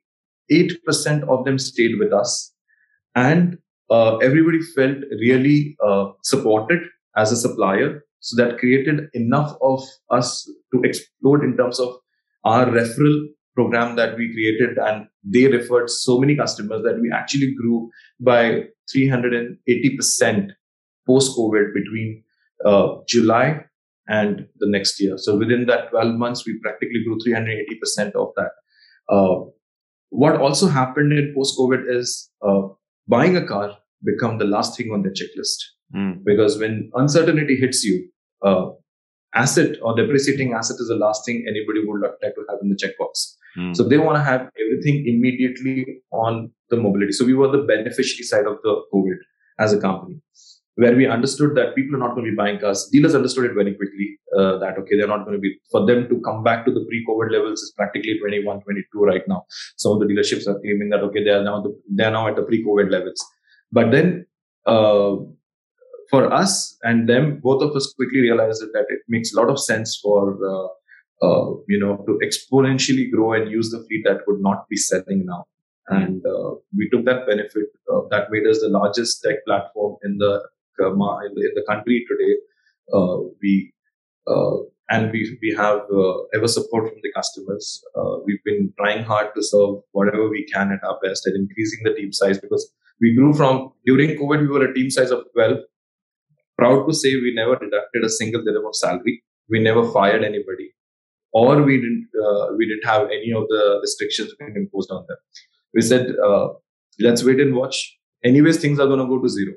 [1.30, 2.54] of them stayed with us,
[3.16, 3.58] and
[3.90, 6.80] uh, everybody felt really uh, supported
[7.16, 8.04] as a supplier.
[8.20, 11.96] So that created enough of us to explode in terms of
[12.44, 17.54] our referral program that we created and they referred so many customers that we actually
[17.56, 18.63] grew by
[18.96, 20.52] 380%
[21.08, 22.24] post COVID between
[22.66, 23.66] uh, July
[24.08, 25.17] and the next year.
[25.17, 28.52] So within that 12 months, we practically grew 380% of that.
[29.10, 29.50] Uh,
[30.10, 32.62] what also happened in post COVID is uh,
[33.08, 35.58] buying a car become the last thing on the checklist.
[35.96, 36.24] Mm.
[36.24, 38.10] Because when uncertainty hits you,
[38.43, 38.70] uh,
[39.34, 42.76] asset or depreciating asset is the last thing anybody would like to have in the
[42.76, 43.36] checkbox.
[43.58, 43.76] Mm.
[43.76, 47.12] So they want to have everything immediately on the mobility.
[47.12, 49.17] So we were the beneficiary side of the COVID
[49.60, 50.22] as a company,
[50.78, 52.88] where we understood that people are not going to be buying cars.
[52.92, 56.08] Dealers understood it very quickly uh, that okay, they're not going to be for them
[56.10, 59.44] to come back to the pre-COVID levels is practically 21, 22 right now.
[59.78, 62.28] Some of the dealerships are claiming that okay, they are now the, they are now
[62.28, 63.26] at the pre-COVID levels.
[63.72, 64.26] But then
[64.66, 65.16] uh,
[66.10, 69.60] for us and them, both of us quickly realized that it makes a lot of
[69.60, 70.68] sense for uh,
[71.22, 75.26] uh, you know, to exponentially grow and use the fleet that would not be selling
[75.26, 75.46] now.
[75.88, 77.70] And uh, we took that benefit.
[77.92, 80.44] Uh, that made us the largest tech platform in the,
[80.80, 82.36] in the, in the country today.
[82.94, 83.74] Uh, we
[84.28, 84.58] uh,
[84.90, 87.84] and we we have uh, ever support from the customers.
[87.96, 91.80] Uh, we've been trying hard to serve whatever we can at our best and increasing
[91.84, 95.24] the team size because we grew from during COVID we were a team size of
[95.34, 95.58] twelve.
[96.58, 99.24] Proud to say we never deducted a single dirham of salary.
[99.50, 100.74] We never fired anybody,
[101.32, 105.18] or we didn't uh, we didn't have any of the restrictions imposed on them.
[105.74, 106.50] We said uh,
[107.00, 107.98] let's wait and watch.
[108.24, 109.54] Anyways, things are going to go to zero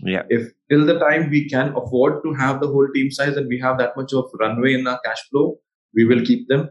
[0.00, 0.22] Yeah.
[0.28, 3.60] if till the time we can afford to have the whole team size and we
[3.60, 5.58] have that much of runway in our cash flow,
[5.94, 6.70] we will keep them.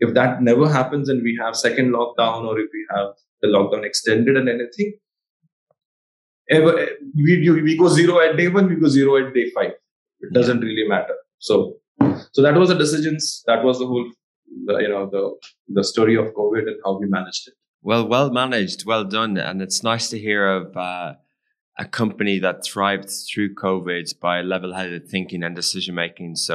[0.00, 3.08] If that never happens and we have second lockdown or if we have
[3.42, 4.94] the lockdown extended and anything,
[6.50, 9.72] ever we, we go zero at day one, we go zero at day five.
[10.20, 11.14] It doesn't really matter.
[11.38, 11.76] So,
[12.32, 13.42] so that was the decisions.
[13.46, 14.10] That was the whole,
[14.66, 15.34] the, you know, the
[15.68, 17.54] the story of COVID and how we managed it.
[17.82, 21.14] Well, well managed, well done, and it's nice to hear of uh,
[21.82, 26.36] a company that thrived through COVID by level-headed thinking and decision making.
[26.36, 26.54] So,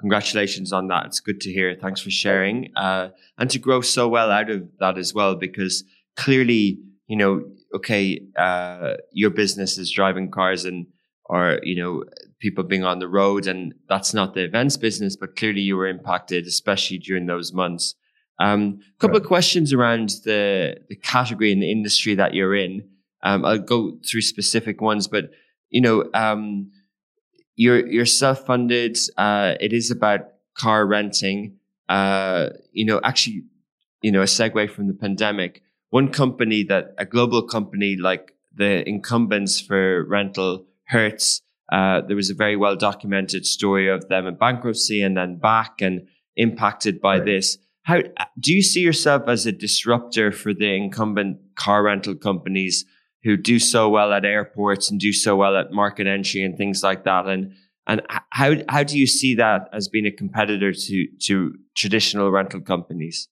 [0.00, 1.06] congratulations on that.
[1.06, 1.74] It's good to hear.
[1.74, 3.06] Thanks for sharing, uh,
[3.38, 5.84] and to grow so well out of that as well, because
[6.16, 6.78] clearly,
[7.10, 7.32] you know,
[7.78, 8.04] okay,
[8.46, 10.86] uh, your business is driving cars and
[11.32, 11.92] or you know
[12.44, 15.86] people being on the road, and that's not the events business, but clearly you were
[15.96, 17.94] impacted, especially during those months.
[18.40, 19.22] Um, a couple Right.
[19.22, 22.74] of questions around the the category and the industry that you're in.
[23.22, 25.30] Um, I'll go through specific ones, but
[25.68, 26.70] you know, um,
[27.56, 28.98] you're you're self funded.
[29.16, 30.20] Uh, it is about
[30.56, 31.56] car renting.
[31.88, 33.44] Uh, you know, actually,
[34.02, 35.62] you know, a segue from the pandemic.
[35.90, 41.42] One company that a global company like the incumbents for rental, Hertz.
[41.70, 45.80] Uh, there was a very well documented story of them in bankruptcy and then back
[45.80, 47.24] and impacted by Right.
[47.24, 47.58] this.
[47.82, 48.02] How
[48.38, 52.84] do you see yourself as a disruptor for the incumbent car rental companies
[53.22, 56.82] who do so well at airports and do so well at market entry and things
[56.82, 57.26] like that?
[57.26, 57.54] And
[57.86, 62.60] and how how do you see that as being a competitor to to traditional rental
[62.60, 63.28] companies?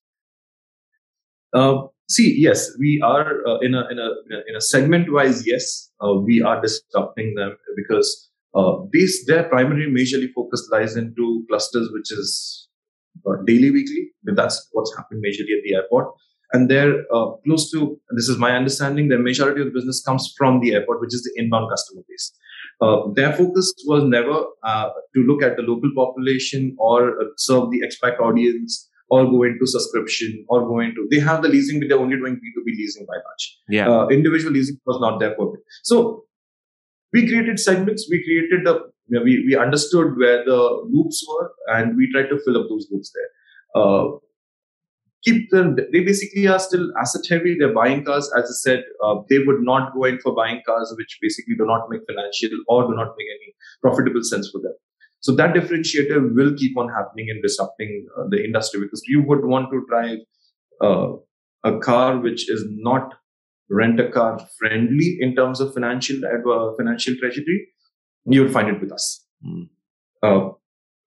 [1.54, 4.10] Uh, see, yes, we are uh, in a in a
[4.48, 5.46] in a segment wise.
[5.46, 11.44] Yes, uh, we are disrupting them because uh, these their primary majorly focus lies into
[11.48, 12.68] clusters, which is
[13.26, 14.10] uh, daily, weekly.
[14.24, 16.14] But that's what's happening majorly at the airport,
[16.52, 17.98] and they're uh, close to.
[18.10, 19.08] This is my understanding.
[19.08, 22.32] The majority of the business comes from the airport, which is the inbound customer base.
[22.80, 27.70] Uh, their focus was never uh, to look at the local population or uh, serve
[27.70, 31.88] the expat audience or go into subscription or go into they have the leasing but
[31.88, 35.56] they're only doing b2b leasing by much Yeah, uh, individual leasing was not their for
[35.56, 36.24] it so
[37.12, 41.50] we created segments we created the you know, we, we understood where the loops were
[41.68, 44.04] and we tried to fill up those loops there uh,
[45.24, 49.14] keep them they basically are still asset heavy they're buying cars as i said uh,
[49.28, 52.82] they would not go in for buying cars which basically do not make financial or
[52.88, 54.74] do not make any profitable sense for them
[55.20, 59.44] so that differentiator will keep on happening and disrupting uh, the industry because you would
[59.44, 60.18] want to drive
[60.80, 61.08] uh,
[61.64, 63.14] a car which is not
[63.70, 67.66] rent a car friendly in terms of financial uh, financial trajectory.
[68.26, 69.24] You will find it with us.
[69.44, 69.68] Mm.
[70.22, 70.50] Uh,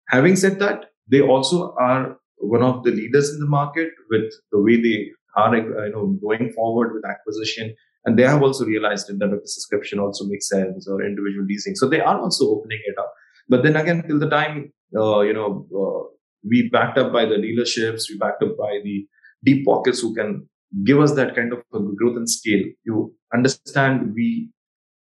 [0.10, 4.62] having said that, they also are one of the leaders in the market with the
[4.62, 7.76] way they are, you know, going forward with acquisition.
[8.06, 11.76] And they have also realized that the subscription also makes sense or individual leasing.
[11.76, 13.14] So they are also opening it up.
[13.50, 16.16] But then again, till the time, uh, you know, uh,
[16.48, 19.06] we backed up by the dealerships, we backed up by the
[19.44, 20.48] deep pockets who can
[20.84, 21.62] give us that kind of
[21.96, 22.64] growth and scale.
[22.86, 24.50] You understand we,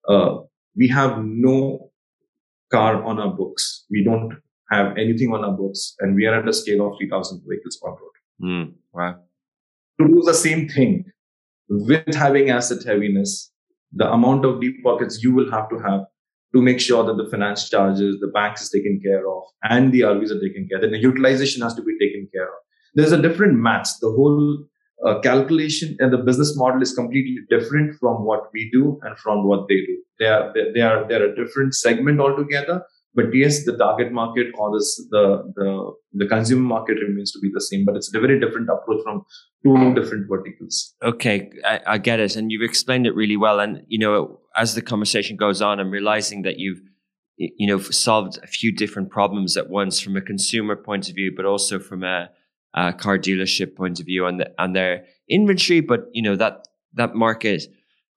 [0.08, 0.38] uh,
[0.76, 1.90] we have no
[2.72, 3.86] car on our books.
[3.90, 4.32] We don't
[4.70, 7.90] have anything on our books and we are at a scale of 3000 vehicles on
[7.90, 8.10] road.
[8.42, 9.16] Mm, wow.
[10.00, 11.04] To do the same thing
[11.68, 13.52] with having asset heaviness,
[13.92, 16.00] the amount of deep pockets you will have to have
[16.54, 20.00] to make sure that the finance charges, the banks is taken care of, and the
[20.00, 20.82] RVs are taken care of.
[20.82, 22.58] Then the utilization has to be taken care of.
[22.94, 23.98] There's a different maths.
[24.00, 24.64] The whole
[25.06, 29.46] uh, calculation and the business model is completely different from what we do and from
[29.46, 30.02] what they do.
[30.18, 32.82] They are they, they are they're a different segment altogether.
[33.14, 37.50] But yes, the target market or this, the the the consumer market remains to be
[37.52, 39.24] the same, but it's a very different approach from
[39.64, 40.94] two different verticals.
[41.02, 43.58] Okay, I, I get it, and you've explained it really well.
[43.58, 46.80] And you know, as the conversation goes on, I'm realizing that you've
[47.36, 51.32] you know solved a few different problems at once from a consumer point of view,
[51.34, 52.30] but also from a,
[52.74, 55.80] car dealership point of view on the, their inventory.
[55.80, 57.64] But you know that that market,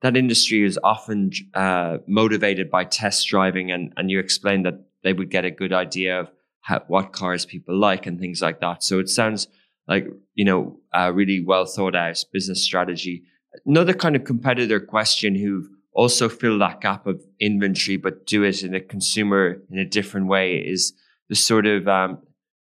[0.03, 5.13] that industry is often uh, motivated by test driving, and and you explained that they
[5.13, 6.31] would get a good idea of
[6.61, 8.83] how, what cars people like and things like that.
[8.83, 9.47] So it sounds
[9.87, 13.23] like you know a really well thought out business strategy.
[13.65, 18.63] Another kind of competitor question who've also fill that gap of inventory, but do it
[18.63, 20.93] in a consumer in a different way is
[21.29, 22.19] the sort of um,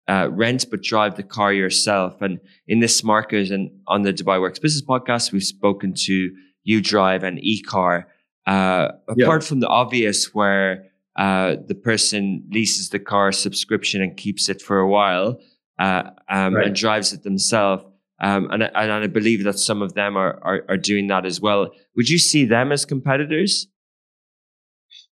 [0.08, 2.22] uh, rent but drive the car yourself.
[2.22, 6.30] And in this market and on the Dubai Works Business podcast, we've spoken to
[6.64, 8.04] U Drive and ekar.
[8.46, 9.48] Uh, apart yeah.
[9.48, 10.87] from the obvious where
[11.18, 15.40] uh, the person leases the car subscription and keeps it for a while
[15.80, 16.68] uh, um, right.
[16.68, 17.84] and drives it themselves.
[18.20, 21.40] Um, and, and I believe that some of them are, are, are doing that as
[21.40, 21.70] well.
[21.96, 23.66] Would you see them as competitors?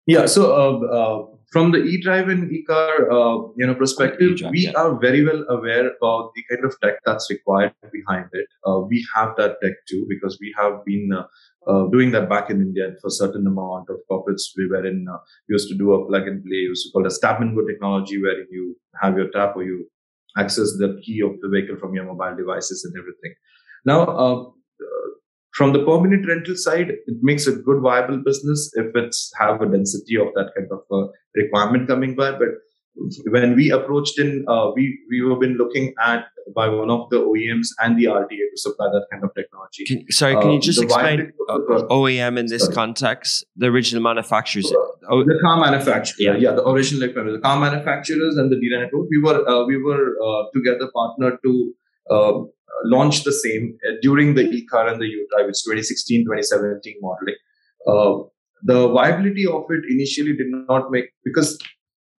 [0.06, 0.26] Yeah.
[0.26, 4.72] So uh, uh, from the e-drive and ekar uh, you know perspective e-drive, we yeah.
[4.76, 9.04] are very well aware about the kind of tech that's required behind it uh, we
[9.14, 11.24] have that tech too because we have been uh,
[11.66, 15.06] uh doing that back in india for a certain amount of corporates we were in
[15.12, 17.66] uh, used to do a plug and play used to call a tap and go
[17.66, 19.86] technology where you have your tap or you
[20.36, 23.34] access the key of the vehicle from your mobile devices and everything
[23.84, 24.44] now uh,
[25.58, 29.66] from the permanent rental side, it makes a good viable business if it's have a
[29.66, 32.30] density of that kind of a requirement coming by.
[32.30, 32.50] But
[33.26, 37.16] when we approached in, uh, we we have been looking at by one of the
[37.16, 39.84] OEMs and the RTA to supply that kind of technology.
[39.84, 41.58] Can, sorry, can you uh, just explain uh,
[41.90, 42.74] OEM in this sorry.
[42.74, 43.44] context?
[43.56, 44.72] The original manufacturers,
[45.08, 45.24] oh.
[45.24, 49.06] the car manufacturers, yeah, yeah, the original the car manufacturers and the dealer network.
[49.10, 51.74] We were uh, we were uh, together partnered to
[52.10, 52.32] uh,
[52.84, 57.34] launched the same uh, during the ekar and the U-Drive, it's 2016, 2017 modeling.
[57.86, 58.28] Uh,
[58.62, 61.58] the viability of it initially did not make because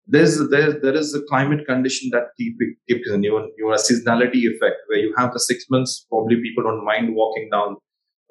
[0.09, 2.57] there's there, there is a climate condition that keeps
[2.89, 7.15] keeps you your seasonality effect where you have the six months probably people don't mind
[7.15, 7.77] walking down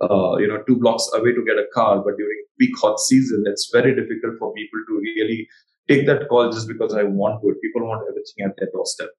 [0.06, 3.44] uh, you know two blocks away to get a car but during peak hot season
[3.46, 5.48] it's very difficult for people to really
[5.88, 9.10] take that call just because I want to people want everything at their doorstep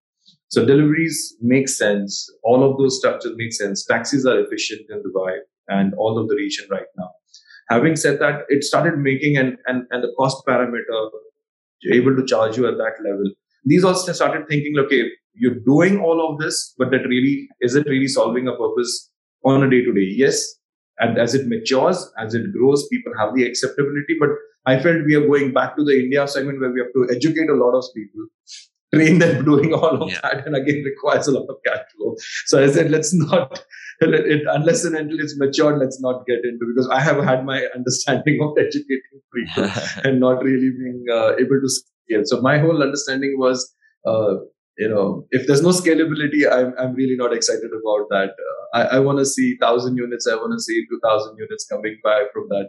[0.49, 2.31] so deliveries make sense.
[2.43, 3.85] All of those structures make sense.
[3.85, 5.39] Taxis are efficient in Dubai
[5.69, 7.11] and all of the region right now.
[7.69, 11.11] Having said that, it started making and and, and the cost parameter
[11.93, 13.31] able to charge you at that level.
[13.65, 15.05] These also started thinking, okay,
[15.35, 19.11] you're doing all of this, but that really is it really solving a purpose
[19.45, 20.13] on a day to day?
[20.17, 20.55] Yes.
[20.99, 24.17] And as it matures, as it grows, people have the acceptability.
[24.19, 24.31] But
[24.67, 27.49] I felt we are going back to the India segment where we have to educate
[27.49, 28.27] a lot of people
[28.95, 30.21] train them doing all of yeah.
[30.23, 32.15] that and again requires a lot of cash flow.
[32.47, 33.65] So i said let's not
[34.01, 37.65] it, unless and until it's matured let's not get into because i have had my
[37.75, 39.71] understanding of educating people
[40.05, 42.23] and not really being uh, able to scale.
[42.25, 43.75] So my whole understanding was
[44.07, 44.37] uh,
[44.79, 48.31] you know if there's no scalability i'm, I'm really not excited about that.
[48.31, 51.99] Uh, i, I want to see 1000 units i want to see 2000 units coming
[52.03, 52.69] by from that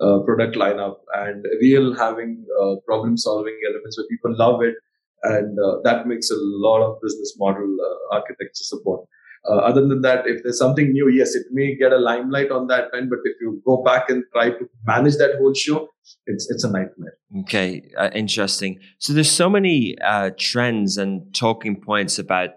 [0.00, 4.74] uh, product lineup and real having uh, problem solving elements where people love it
[5.22, 9.06] and uh, that makes a lot of business model uh, architecture support.
[9.48, 12.66] Uh, other than that, if there's something new, yes, it may get a limelight on
[12.66, 15.88] that end, but if you go back and try to manage that whole show,
[16.26, 17.16] it's it's a nightmare.
[17.40, 18.80] Okay, interesting.
[18.98, 19.96] So there's so many
[20.38, 22.50] trends and talking points about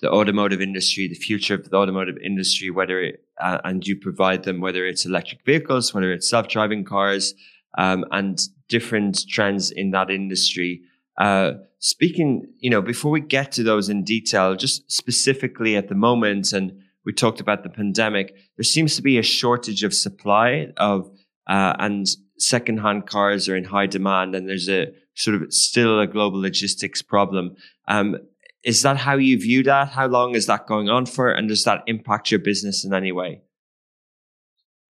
[0.00, 4.44] the automotive industry, the future of the automotive industry, whether it, uh, and you provide
[4.44, 7.34] them, whether it's electric vehicles, whether it's self-driving cars,
[7.78, 10.80] um, and different trends in that industry.
[11.20, 15.94] Uh, speaking, you know, before we get to those in detail, just specifically at the
[15.94, 16.72] moment, and
[17.04, 21.10] we talked about the pandemic, there seems to be a shortage of supply of,
[21.46, 22.06] uh, and
[22.38, 27.02] secondhand cars are in high demand, and there's a sort of still a global logistics
[27.02, 27.54] problem.
[27.86, 28.16] Um,
[28.64, 29.88] is that how you view that?
[29.88, 31.30] How long is that going on for?
[31.30, 33.42] And does that impact your business in any way?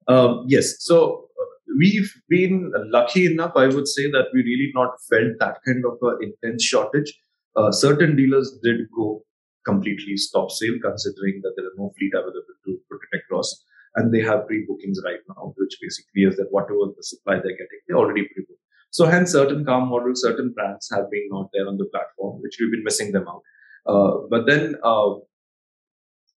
[0.08, 0.74] Um, yes.
[0.80, 1.29] So
[1.78, 5.98] we've been lucky enough, I would say, that we really not felt that kind of
[6.02, 7.12] an intense shortage.
[7.56, 9.22] Uh, certain dealers did go
[9.66, 13.64] completely stop sale, considering that there are no fleet available to put it across.
[13.96, 17.80] And they have pre-bookings right now, which basically is that whatever the supply they're getting,
[17.88, 18.60] they already pre-booked.
[18.90, 22.56] So hence certain car models, certain brands have been not there on the platform, which
[22.58, 23.42] we've been missing them out.
[23.86, 25.14] Uh, but then uh,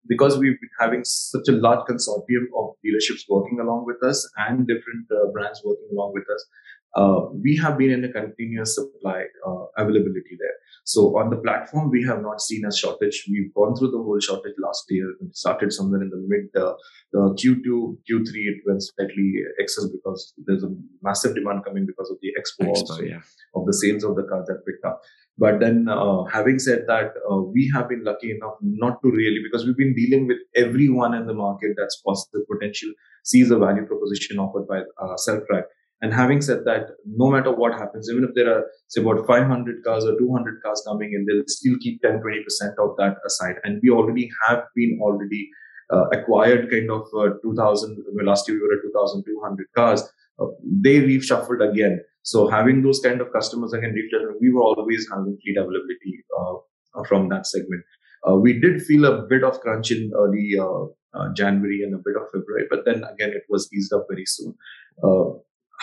[0.08, 4.66] because we've been having such a large consortium of dealerships working along with us and
[4.66, 6.46] different uh, brands working along with us,
[6.94, 10.56] uh, we have been in a continuous supply uh, availability there.
[10.84, 13.24] So on the platform, we have not seen a shortage.
[13.30, 15.08] We've gone through the whole shortage last year.
[15.20, 16.74] It started somewhere in the mid uh,
[17.14, 18.30] Q2, Q3.
[18.34, 23.00] It went slightly excess because there's a massive demand coming because of the expo, also,
[23.00, 23.20] yeah.
[23.54, 25.00] of the sales of the cars that picked up.
[25.38, 29.40] But then, uh, having said that, uh, we have been lucky enough not to really,
[29.42, 32.90] because we've been dealing with everyone in the market that's positive potential,
[33.24, 35.64] sees a value proposition offered by uh, Self Drive.
[36.02, 39.84] And having said that, no matter what happens, even if there are, say, about 500
[39.84, 42.40] cars or 200 cars coming in, they'll still keep 10, 20%
[42.80, 43.56] of that aside.
[43.62, 45.48] And we already have been already
[45.92, 50.02] uh, acquired kind of uh, 2000, last year we were at 2,200 cars.
[50.40, 52.00] uh, they reshuffled again.
[52.22, 53.94] So having those kind of customers again,
[54.40, 57.84] we were always having fleet availability uh, from that segment.
[58.28, 62.16] Uh, we did feel a bit of crunch in early uh, January and a bit
[62.16, 64.54] of February, but then again it was eased up very soon.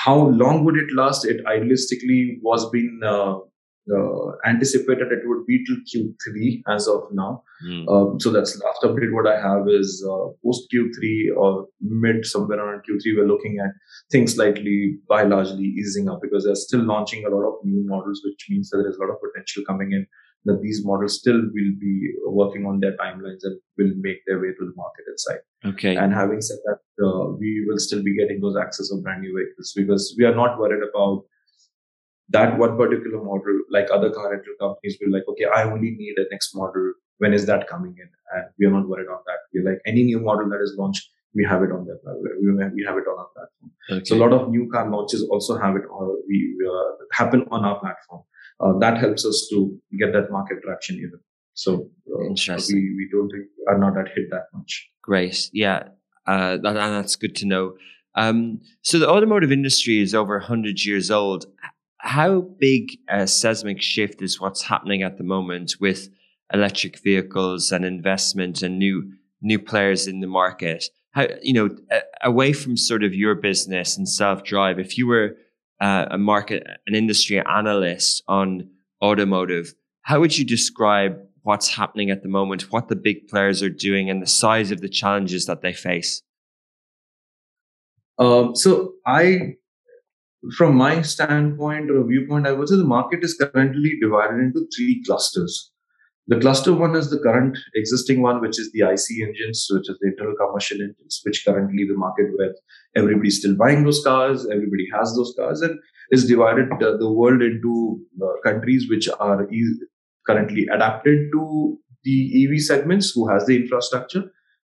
[0.05, 1.25] How long would it last?
[1.25, 3.39] It idealistically was being uh,
[4.45, 7.43] anticipated it would be till Q3 as of now.
[7.65, 7.87] Mm.
[7.89, 9.13] Um, so that's last update.
[9.13, 13.17] What I have is uh, post Q3 or mid somewhere around Q3.
[13.17, 13.71] We're looking at
[14.11, 18.21] things slightly by largely easing up because they're still launching a lot of new models,
[18.23, 20.05] which means that there is a lot of potential coming in.
[20.45, 24.47] That these models still will be working on their timelines and will make their way
[24.47, 25.39] to the market inside.
[25.65, 25.95] Okay.
[25.97, 29.35] And having said that, uh, we will still be getting those access of brand new
[29.37, 31.23] vehicles because we are not worried about
[32.29, 36.13] that one particular model, like other car rental companies, will like, okay, I only need
[36.17, 36.93] a next model.
[37.17, 38.09] When is that coming in?
[38.33, 39.39] And we are not worried on that.
[39.53, 41.99] We're like any new model that is launched, we have it on that
[42.73, 43.71] we have it on our platform.
[43.91, 44.05] Okay.
[44.05, 47.65] So a lot of new car launches also have it or we uh, happen on
[47.65, 48.23] our platform.
[48.59, 51.19] Uh, that helps us to get that market traction even.
[51.53, 54.89] So uh, we we don't think are not that hit that much.
[55.01, 55.89] Great, yeah,
[56.27, 57.73] uh, that, that's good to know.
[58.15, 61.45] Um, so the automotive industry is over 100 years old
[61.99, 66.09] how big a seismic shift is what's happening at the moment with
[66.53, 70.85] electric vehicles and investment and new new players in the market?
[71.11, 71.69] How you know
[72.21, 75.35] away from sort of your business and self drive, if you were
[75.81, 78.69] uh, a market an industry analyst on
[79.01, 83.69] automotive, how would you describe what's happening at the moment, what the big players are
[83.69, 86.21] doing, and the size of the challenges that they face?
[88.17, 89.55] Um, so I
[90.55, 95.03] from my standpoint or viewpoint, I would say the market is currently divided into three
[95.05, 95.71] clusters.
[96.29, 99.97] The cluster one is the current existing one, which is the IC engines, which is
[99.99, 102.53] the internal combustion engines, which currently the market where
[102.95, 105.79] everybody's still buying those cars, everybody has those cars, and
[106.11, 109.79] is divided uh, the world into uh, countries which are e-
[110.27, 114.23] currently adapted to the EV segments, who has the infrastructure.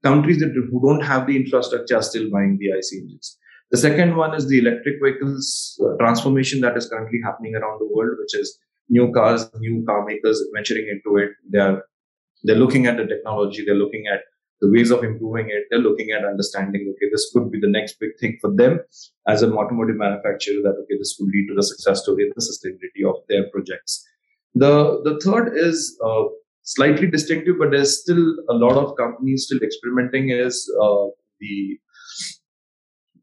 [0.04, 3.38] Countries that who don't have the infrastructure are still buying the IC engines.
[3.70, 7.90] The second one is the electric vehicles uh, transformation that is currently happening around the
[7.94, 8.58] world, which is
[8.90, 11.32] new cars, new car makers venturing into it.
[11.50, 11.84] They're
[12.44, 14.22] they're looking at the technology, they're looking at
[14.62, 18.00] the ways of improving it, they're looking at understanding, okay, this could be the next
[18.00, 18.80] big thing for them
[19.28, 23.10] as an automotive manufacturer, that okay, this could lead to the success story the sustainability
[23.10, 24.06] of their projects.
[24.56, 26.24] The the third is uh,
[26.64, 31.08] slightly distinctive, but there's still a lot of companies still experimenting is uh,
[31.40, 31.80] the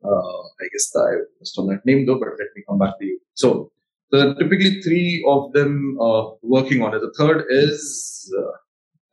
[0.04, 3.04] uh, I guess I missed on that name though, but let me come back to
[3.04, 3.20] you.
[3.34, 3.70] So,
[4.10, 7.00] the typically three of them uh, working on it.
[7.00, 8.50] The third is uh,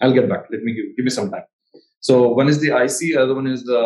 [0.02, 0.46] I'll get back.
[0.52, 1.44] Let me give, give me some time.
[2.00, 3.82] So one is the IC, the other one is the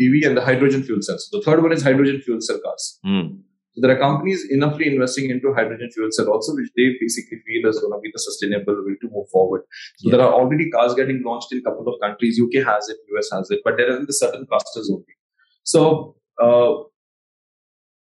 [0.00, 1.28] EV and the hydrogen fuel cells.
[1.32, 2.98] The third one is hydrogen fuel cell cars.
[3.06, 3.38] Mm.
[3.74, 7.68] So there are companies enoughly investing into hydrogen fuel cell also, which they basically feel
[7.68, 9.62] is going to be the sustainable way to move forward.
[9.96, 10.16] So yeah.
[10.16, 12.40] there are already cars getting launched in a couple of countries.
[12.40, 15.14] UK has it, US has it, but there are in the certain clusters only.
[15.64, 16.84] So uh,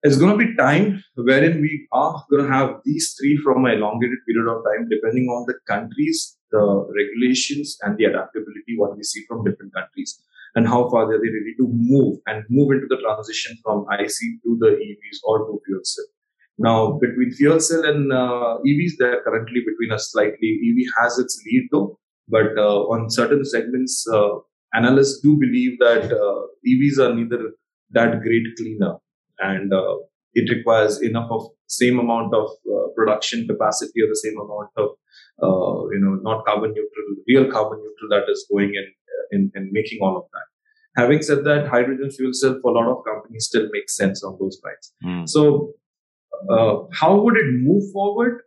[0.04, 3.74] it's going to be time wherein we are going to have these three from a
[3.74, 6.64] elongated period of time, depending on the countries, the
[6.96, 10.20] regulations, and the adaptability what we see from different countries,
[10.56, 13.86] and how far they are they ready to move and move into the transition from
[13.92, 16.06] IC to the EVs or to fuel cell.
[16.58, 21.42] Now, between fuel cell and uh, EVs, they're currently between a slightly EV has its
[21.46, 24.30] lead though, but uh, on certain segments, uh,
[24.74, 27.52] analysts do believe that uh, EVs are neither
[27.92, 28.96] that great cleaner
[29.42, 29.96] and uh,
[30.34, 34.90] it requires enough of same amount of uh, production capacity or the same amount of
[35.44, 38.88] uh, you know not carbon neutral real carbon neutral that is going in,
[39.32, 42.92] in in making all of that having said that hydrogen fuel cell for a lot
[42.94, 45.28] of companies still makes sense on those lines mm.
[45.28, 45.74] so
[46.50, 48.42] uh, how would it move forward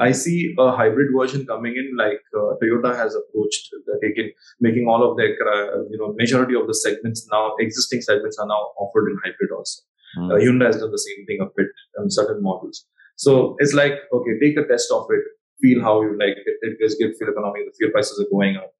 [0.00, 4.86] I see a hybrid version coming in, like uh, Toyota has approached, uh, taking making
[4.88, 8.62] all of their, uh, you know, majority of the segments now, existing segments are now
[8.78, 9.82] offered in hybrid also.
[10.18, 10.30] Mm.
[10.30, 12.86] Uh, Hyundai has done the same thing a bit on certain models.
[13.16, 15.22] So it's like, okay, take a test of it,
[15.60, 16.56] feel how you like it.
[16.62, 17.60] It is good fuel economy.
[17.66, 18.72] The fuel prices are going up.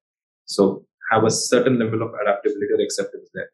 [0.45, 3.49] So have a certain level of adaptability or acceptance there.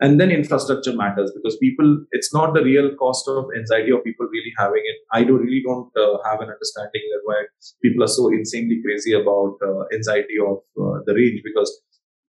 [0.00, 4.26] And then infrastructure matters because people, it's not the real cost of anxiety of people
[4.26, 4.96] really having it.
[5.12, 7.44] I do really don't uh, have an understanding that why
[7.80, 11.70] people are so insanely crazy about uh, anxiety of uh, the range because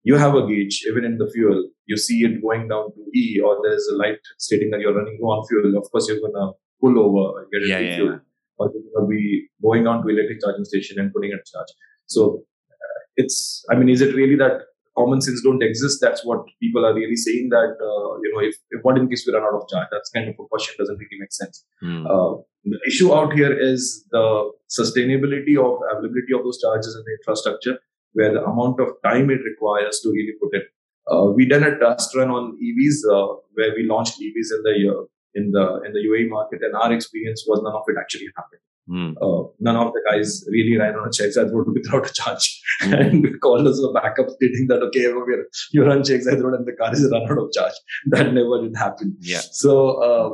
[0.04, 3.39] you have a gauge, even in the fuel, you see it going down to E
[3.43, 5.78] or there's a light stating that you're running low on fuel.
[5.78, 6.51] Of course, you're going to
[6.82, 8.12] pull over and get yeah, yeah, fuel.
[8.12, 8.18] Yeah.
[8.58, 11.68] Or you're going to be going on to electric charging station and putting it charge.
[12.08, 14.62] So uh, it's, I mean, is it really that
[14.97, 15.99] common sense don't exist.
[16.01, 19.24] That's what people are really saying that, uh, you know, if, if what in case
[19.26, 19.88] we run out of charge?
[19.91, 21.66] That's kind of a question doesn't really make sense.
[21.84, 22.06] Mm.
[22.06, 27.18] Uh, the issue out here is the sustainability of availability of those charges in the
[27.20, 27.80] infrastructure,
[28.14, 30.64] where the amount of time it requires to really put it.
[31.11, 34.74] Uh, we done a test run on EVs uh, where we launched EVs in the
[34.78, 34.99] year
[35.36, 38.61] in the in the UAE market, and our experience was none of it actually happened.
[38.89, 39.16] Mm.
[39.22, 42.61] Uh, none of the guys really ran on a checks I wrote without a charge
[42.82, 42.93] Mhm.
[42.99, 46.55] and we called us a backup stating that okay we're, you run checks I wrote
[46.55, 47.74] and the car is run out of charge.
[48.07, 49.16] That never did happen.
[49.22, 49.39] Yeah.
[49.51, 49.72] So
[50.09, 50.30] uh,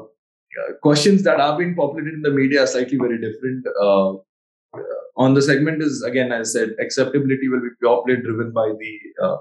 [0.61, 3.67] uh, questions that are being populated in the media are slightly very different.
[3.79, 4.13] Uh,
[5.17, 8.99] on the segment is again, as I said, acceptability will be purely driven by the
[9.21, 9.37] uh,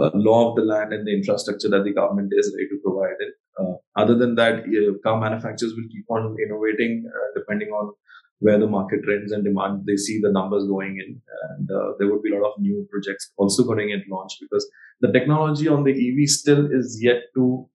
[0.00, 3.16] uh, law of the land and the infrastructure that the government is ready to provide
[3.18, 3.34] it.
[3.58, 7.92] Uh, other than that, uh, car manufacturers will keep on innovating uh, depending on
[8.40, 9.84] where the market trends and demand.
[9.86, 12.86] They see the numbers going in, and uh, there would be a lot of new
[12.90, 14.68] projects also going at launch because
[15.00, 17.68] the technology on the EV still is yet to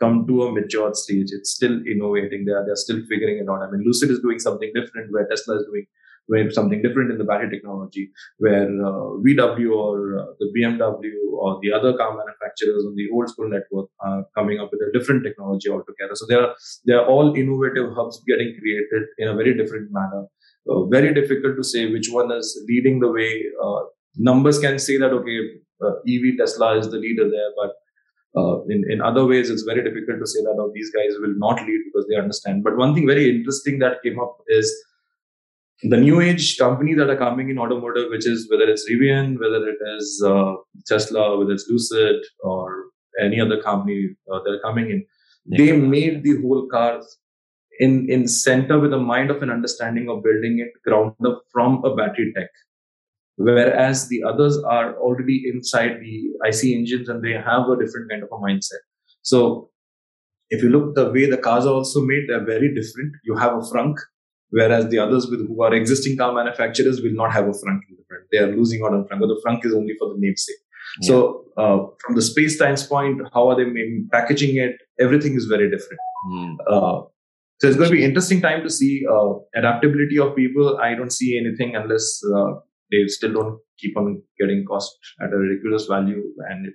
[0.00, 1.28] come to a mature stage.
[1.30, 2.44] It's still innovating.
[2.44, 3.62] They are they're still figuring it out.
[3.62, 5.86] I mean, Lucid is doing something different, where Tesla is doing
[6.28, 11.58] where something different in the battery technology, where uh, VW or uh, the BMW or
[11.62, 15.24] the other car manufacturers on the old school network are coming up with a different
[15.24, 16.14] technology altogether.
[16.14, 16.54] So they are
[16.86, 20.26] they are all innovative hubs getting created in a very different manner.
[20.70, 23.44] Uh, very difficult to say which one is leading the way.
[23.62, 23.80] Uh,
[24.16, 25.38] numbers can say that okay,
[25.82, 27.72] uh, EV Tesla is the leader there, but
[28.36, 31.34] uh, in, in other ways, it's very difficult to say that oh, these guys will
[31.36, 32.62] not lead because they understand.
[32.62, 34.70] But one thing very interesting that came up is
[35.82, 39.68] the new age companies that are coming in automotive, which is whether it's Rivian, whether
[39.68, 40.54] it is uh,
[40.86, 42.86] Tesla, whether it's Lucid or
[43.20, 45.04] any other company uh, that are coming in,
[45.46, 47.00] they made the whole car
[47.80, 51.84] in in center with a mind of an understanding of building it ground up from
[51.84, 52.50] a battery tech
[53.38, 58.22] whereas the others are already inside the IC engines and they have a different kind
[58.24, 58.82] of a mindset.
[59.22, 59.70] So
[60.50, 63.12] if you look the way the cars are also made, they're very different.
[63.24, 63.94] You have a frunk,
[64.50, 67.96] whereas the others with who are existing car manufacturers will not have a frunk in
[67.96, 68.24] the front.
[68.32, 70.56] They are losing out on frunk, but the frunk is only for the namesake.
[71.02, 74.76] So uh, from the space time point, how are they maybe packaging it?
[74.98, 76.00] Everything is very different.
[76.32, 76.56] Mm.
[76.66, 77.02] Uh,
[77.60, 80.78] so it's going to be interesting time to see uh, adaptability of people.
[80.78, 82.54] I don't see anything unless uh,
[82.90, 86.22] they still don't keep on getting cost at a ridiculous value.
[86.48, 86.68] And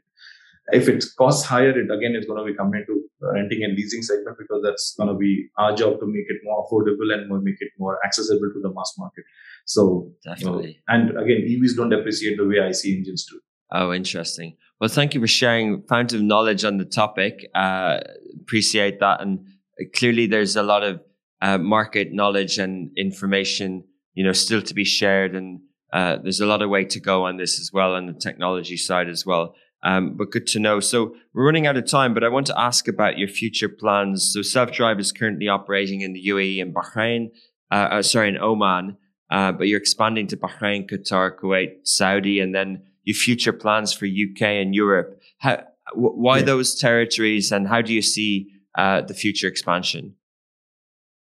[0.71, 3.03] if it costs higher, it again is going to be coming into
[3.33, 6.65] renting and leasing segment because that's going to be our job to make it more
[6.65, 9.23] affordable and more, make it more accessible to the mass market.
[9.65, 10.81] So Definitely.
[10.87, 13.39] and again, EVs don't depreciate the way IC engines do.
[13.71, 14.57] Oh, interesting.
[14.79, 17.49] Well, thank you for sharing fountain of knowledge on the topic.
[17.55, 17.99] Uh,
[18.41, 19.21] appreciate that.
[19.21, 19.47] And
[19.95, 21.01] clearly, there's a lot of
[21.41, 25.35] uh, market knowledge and information, you know, still to be shared.
[25.35, 25.61] And
[25.91, 28.77] uh, there's a lot of way to go on this as well, on the technology
[28.77, 29.55] side as well.
[29.83, 30.79] Um, but good to know.
[30.79, 34.31] So we're running out of time, but I want to ask about your future plans.
[34.33, 37.31] So Self Drive is currently operating in the UAE and Bahrain,
[37.71, 38.95] uh, uh, sorry, in Oman,
[39.29, 44.05] uh, but you're expanding to Bahrain, Qatar, Kuwait, Saudi, and then your future plans for
[44.05, 45.19] UK and Europe.
[45.39, 45.57] How,
[45.93, 46.45] wh- why Yeah.
[46.45, 50.15] those territories, and how do you see uh, the future expansion?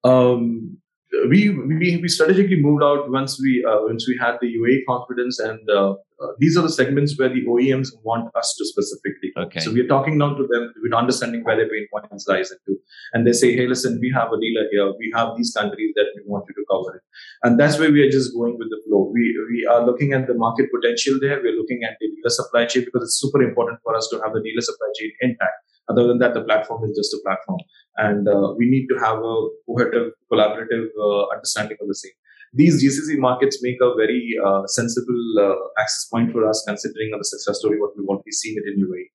[0.03, 0.77] um,
[1.29, 5.39] we, we we strategically moved out once we uh, once we had the UAE confidence,
[5.39, 5.59] and
[6.21, 9.31] uh, these are the segments where the OEMs want us to specifically.
[9.37, 9.59] Okay.
[9.59, 12.79] So we are talking now to them with understanding where their pain points lies into,
[13.13, 14.87] and they say, "Hey, listen, we have a dealer here.
[14.97, 17.03] We have these countries that we want you to cover it."
[17.43, 19.11] And that's where we are just going with the flow.
[19.13, 21.41] We we are looking at the market potential there.
[21.41, 24.33] We're looking at the dealer supply chain because it's super important for us to have
[24.33, 25.57] the dealer supply chain intact.
[25.89, 27.59] Other than that, the platform is just a platform
[27.97, 29.35] and uh, we need to have a
[29.67, 32.11] cohesive, collaborative uh, understanding of the same.
[32.55, 37.23] These GCC markets make a very uh, sensible uh, access point for us, considering the
[37.23, 39.07] success story what we've already seen it in UAE.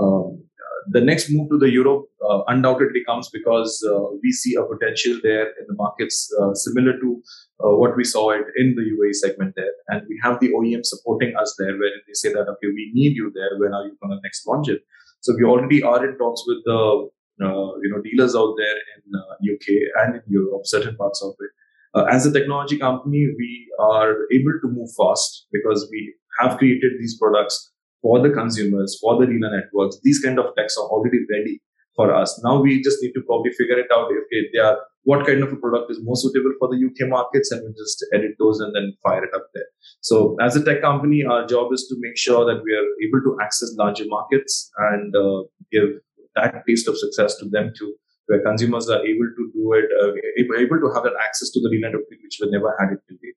[0.00, 0.42] Um,
[0.90, 5.18] the next move to the Europe uh, undoubtedly comes because uh, we see a potential
[5.22, 7.22] there in the markets uh, similar to
[7.64, 10.84] uh, what we saw it in the UAE segment there, and we have the OEM
[10.84, 13.58] supporting us there, where they say that okay, we need you there.
[13.58, 14.80] When are you going to next launch it?
[15.20, 17.08] So we already are in talks with the
[17.40, 19.66] you know dealers out there in UK
[20.02, 21.50] and in Europe, certain parts of it.
[21.94, 26.92] Uh, as a technology company, we are able to move fast because we have created
[26.98, 27.72] these products
[28.02, 29.98] for the consumers, for the dealer networks.
[30.02, 31.60] These kind of techs are already ready
[31.96, 32.40] for us.
[32.44, 34.06] Now we just need to probably figure it out.
[34.06, 37.50] Okay, they are what kind of a product is more suitable for the UK markets,
[37.50, 39.64] and we just edit those and then fire it up there.
[40.00, 43.22] So, as a tech company, our job is to make sure that we are able
[43.24, 45.88] to access larger markets and uh, give
[46.36, 47.94] that taste of success to them too,
[48.28, 51.70] where consumers are able to do it, uh, able, to have that access to the
[51.70, 53.34] dealer network which we never had it till date.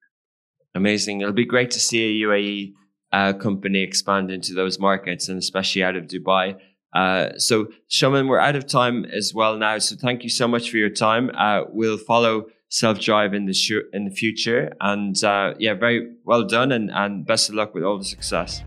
[0.75, 1.21] Amazing.
[1.21, 2.73] It'll be great to see a UAE
[3.13, 6.57] uh, company expand into those markets and especially out of Dubai.
[6.93, 9.77] Uh, so, Showman, we're out of time as well now.
[9.77, 11.31] So, thank you so much for your time.
[11.37, 16.15] Uh, we'll follow Self Drive in the sh- in the future, and uh, yeah, very
[16.25, 18.61] well done, and, and best of luck with all the success.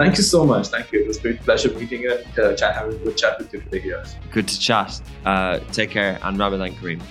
[0.00, 0.68] Thank you so much.
[0.68, 1.00] Thank you.
[1.02, 3.52] It was a great pleasure meeting you and uh, chat, having a good chat with
[3.52, 4.02] you today.
[4.32, 4.98] Good to chat.
[5.26, 7.02] Uh, take care and Ramadan Kareem.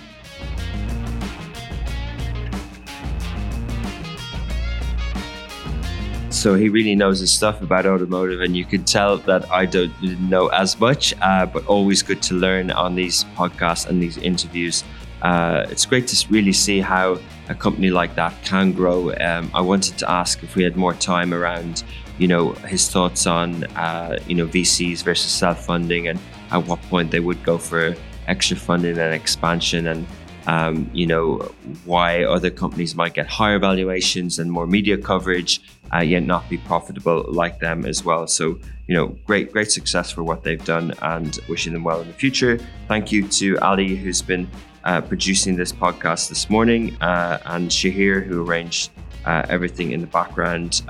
[6.30, 9.92] So he really knows his stuff about automotive, and you could tell that I don't
[10.28, 14.82] know as much, uh, but always good to learn on these podcasts and these interviews.
[15.22, 19.14] Uh, it's great to really see how a company like that can grow.
[19.20, 21.84] Um, I wanted to ask if we had more time around
[22.20, 26.20] you know, his thoughts on, uh, you know, VCs versus self-funding and
[26.52, 27.96] at what point they would go for
[28.28, 30.06] extra funding and expansion and,
[30.46, 31.38] um, you know,
[31.86, 35.62] why other companies might get higher valuations and more media coverage,
[35.94, 38.26] uh, yet not be profitable like them as well.
[38.26, 42.08] So, you know, great, great success for what they've done and wishing them well in
[42.08, 42.60] the future.
[42.86, 44.46] Thank you to Ali, who's been
[44.84, 48.90] uh, producing this podcast this morning, uh, and Shahir, who arranged
[49.24, 50.82] uh, everything in the background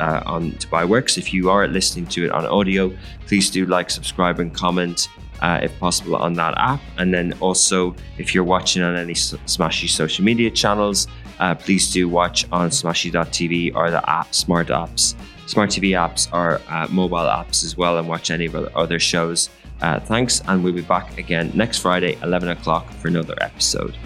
[0.00, 1.16] uh, on Dubai Works.
[1.18, 2.92] If you are listening to it on audio,
[3.26, 5.08] please do like, subscribe, and comment.
[5.42, 6.80] Uh, if possible, on that app.
[6.96, 11.06] And then also, if you're watching on any Smashi social media channels,
[11.38, 15.14] uh, please do watch on Smashi.tv or the app, smart apps.
[15.46, 18.98] Smart TV apps or uh, mobile apps as well, and watch any of our other
[18.98, 19.50] shows.
[19.82, 23.96] Uh, thanks, and we'll be back again next Friday, 11 o'clock, for another episode.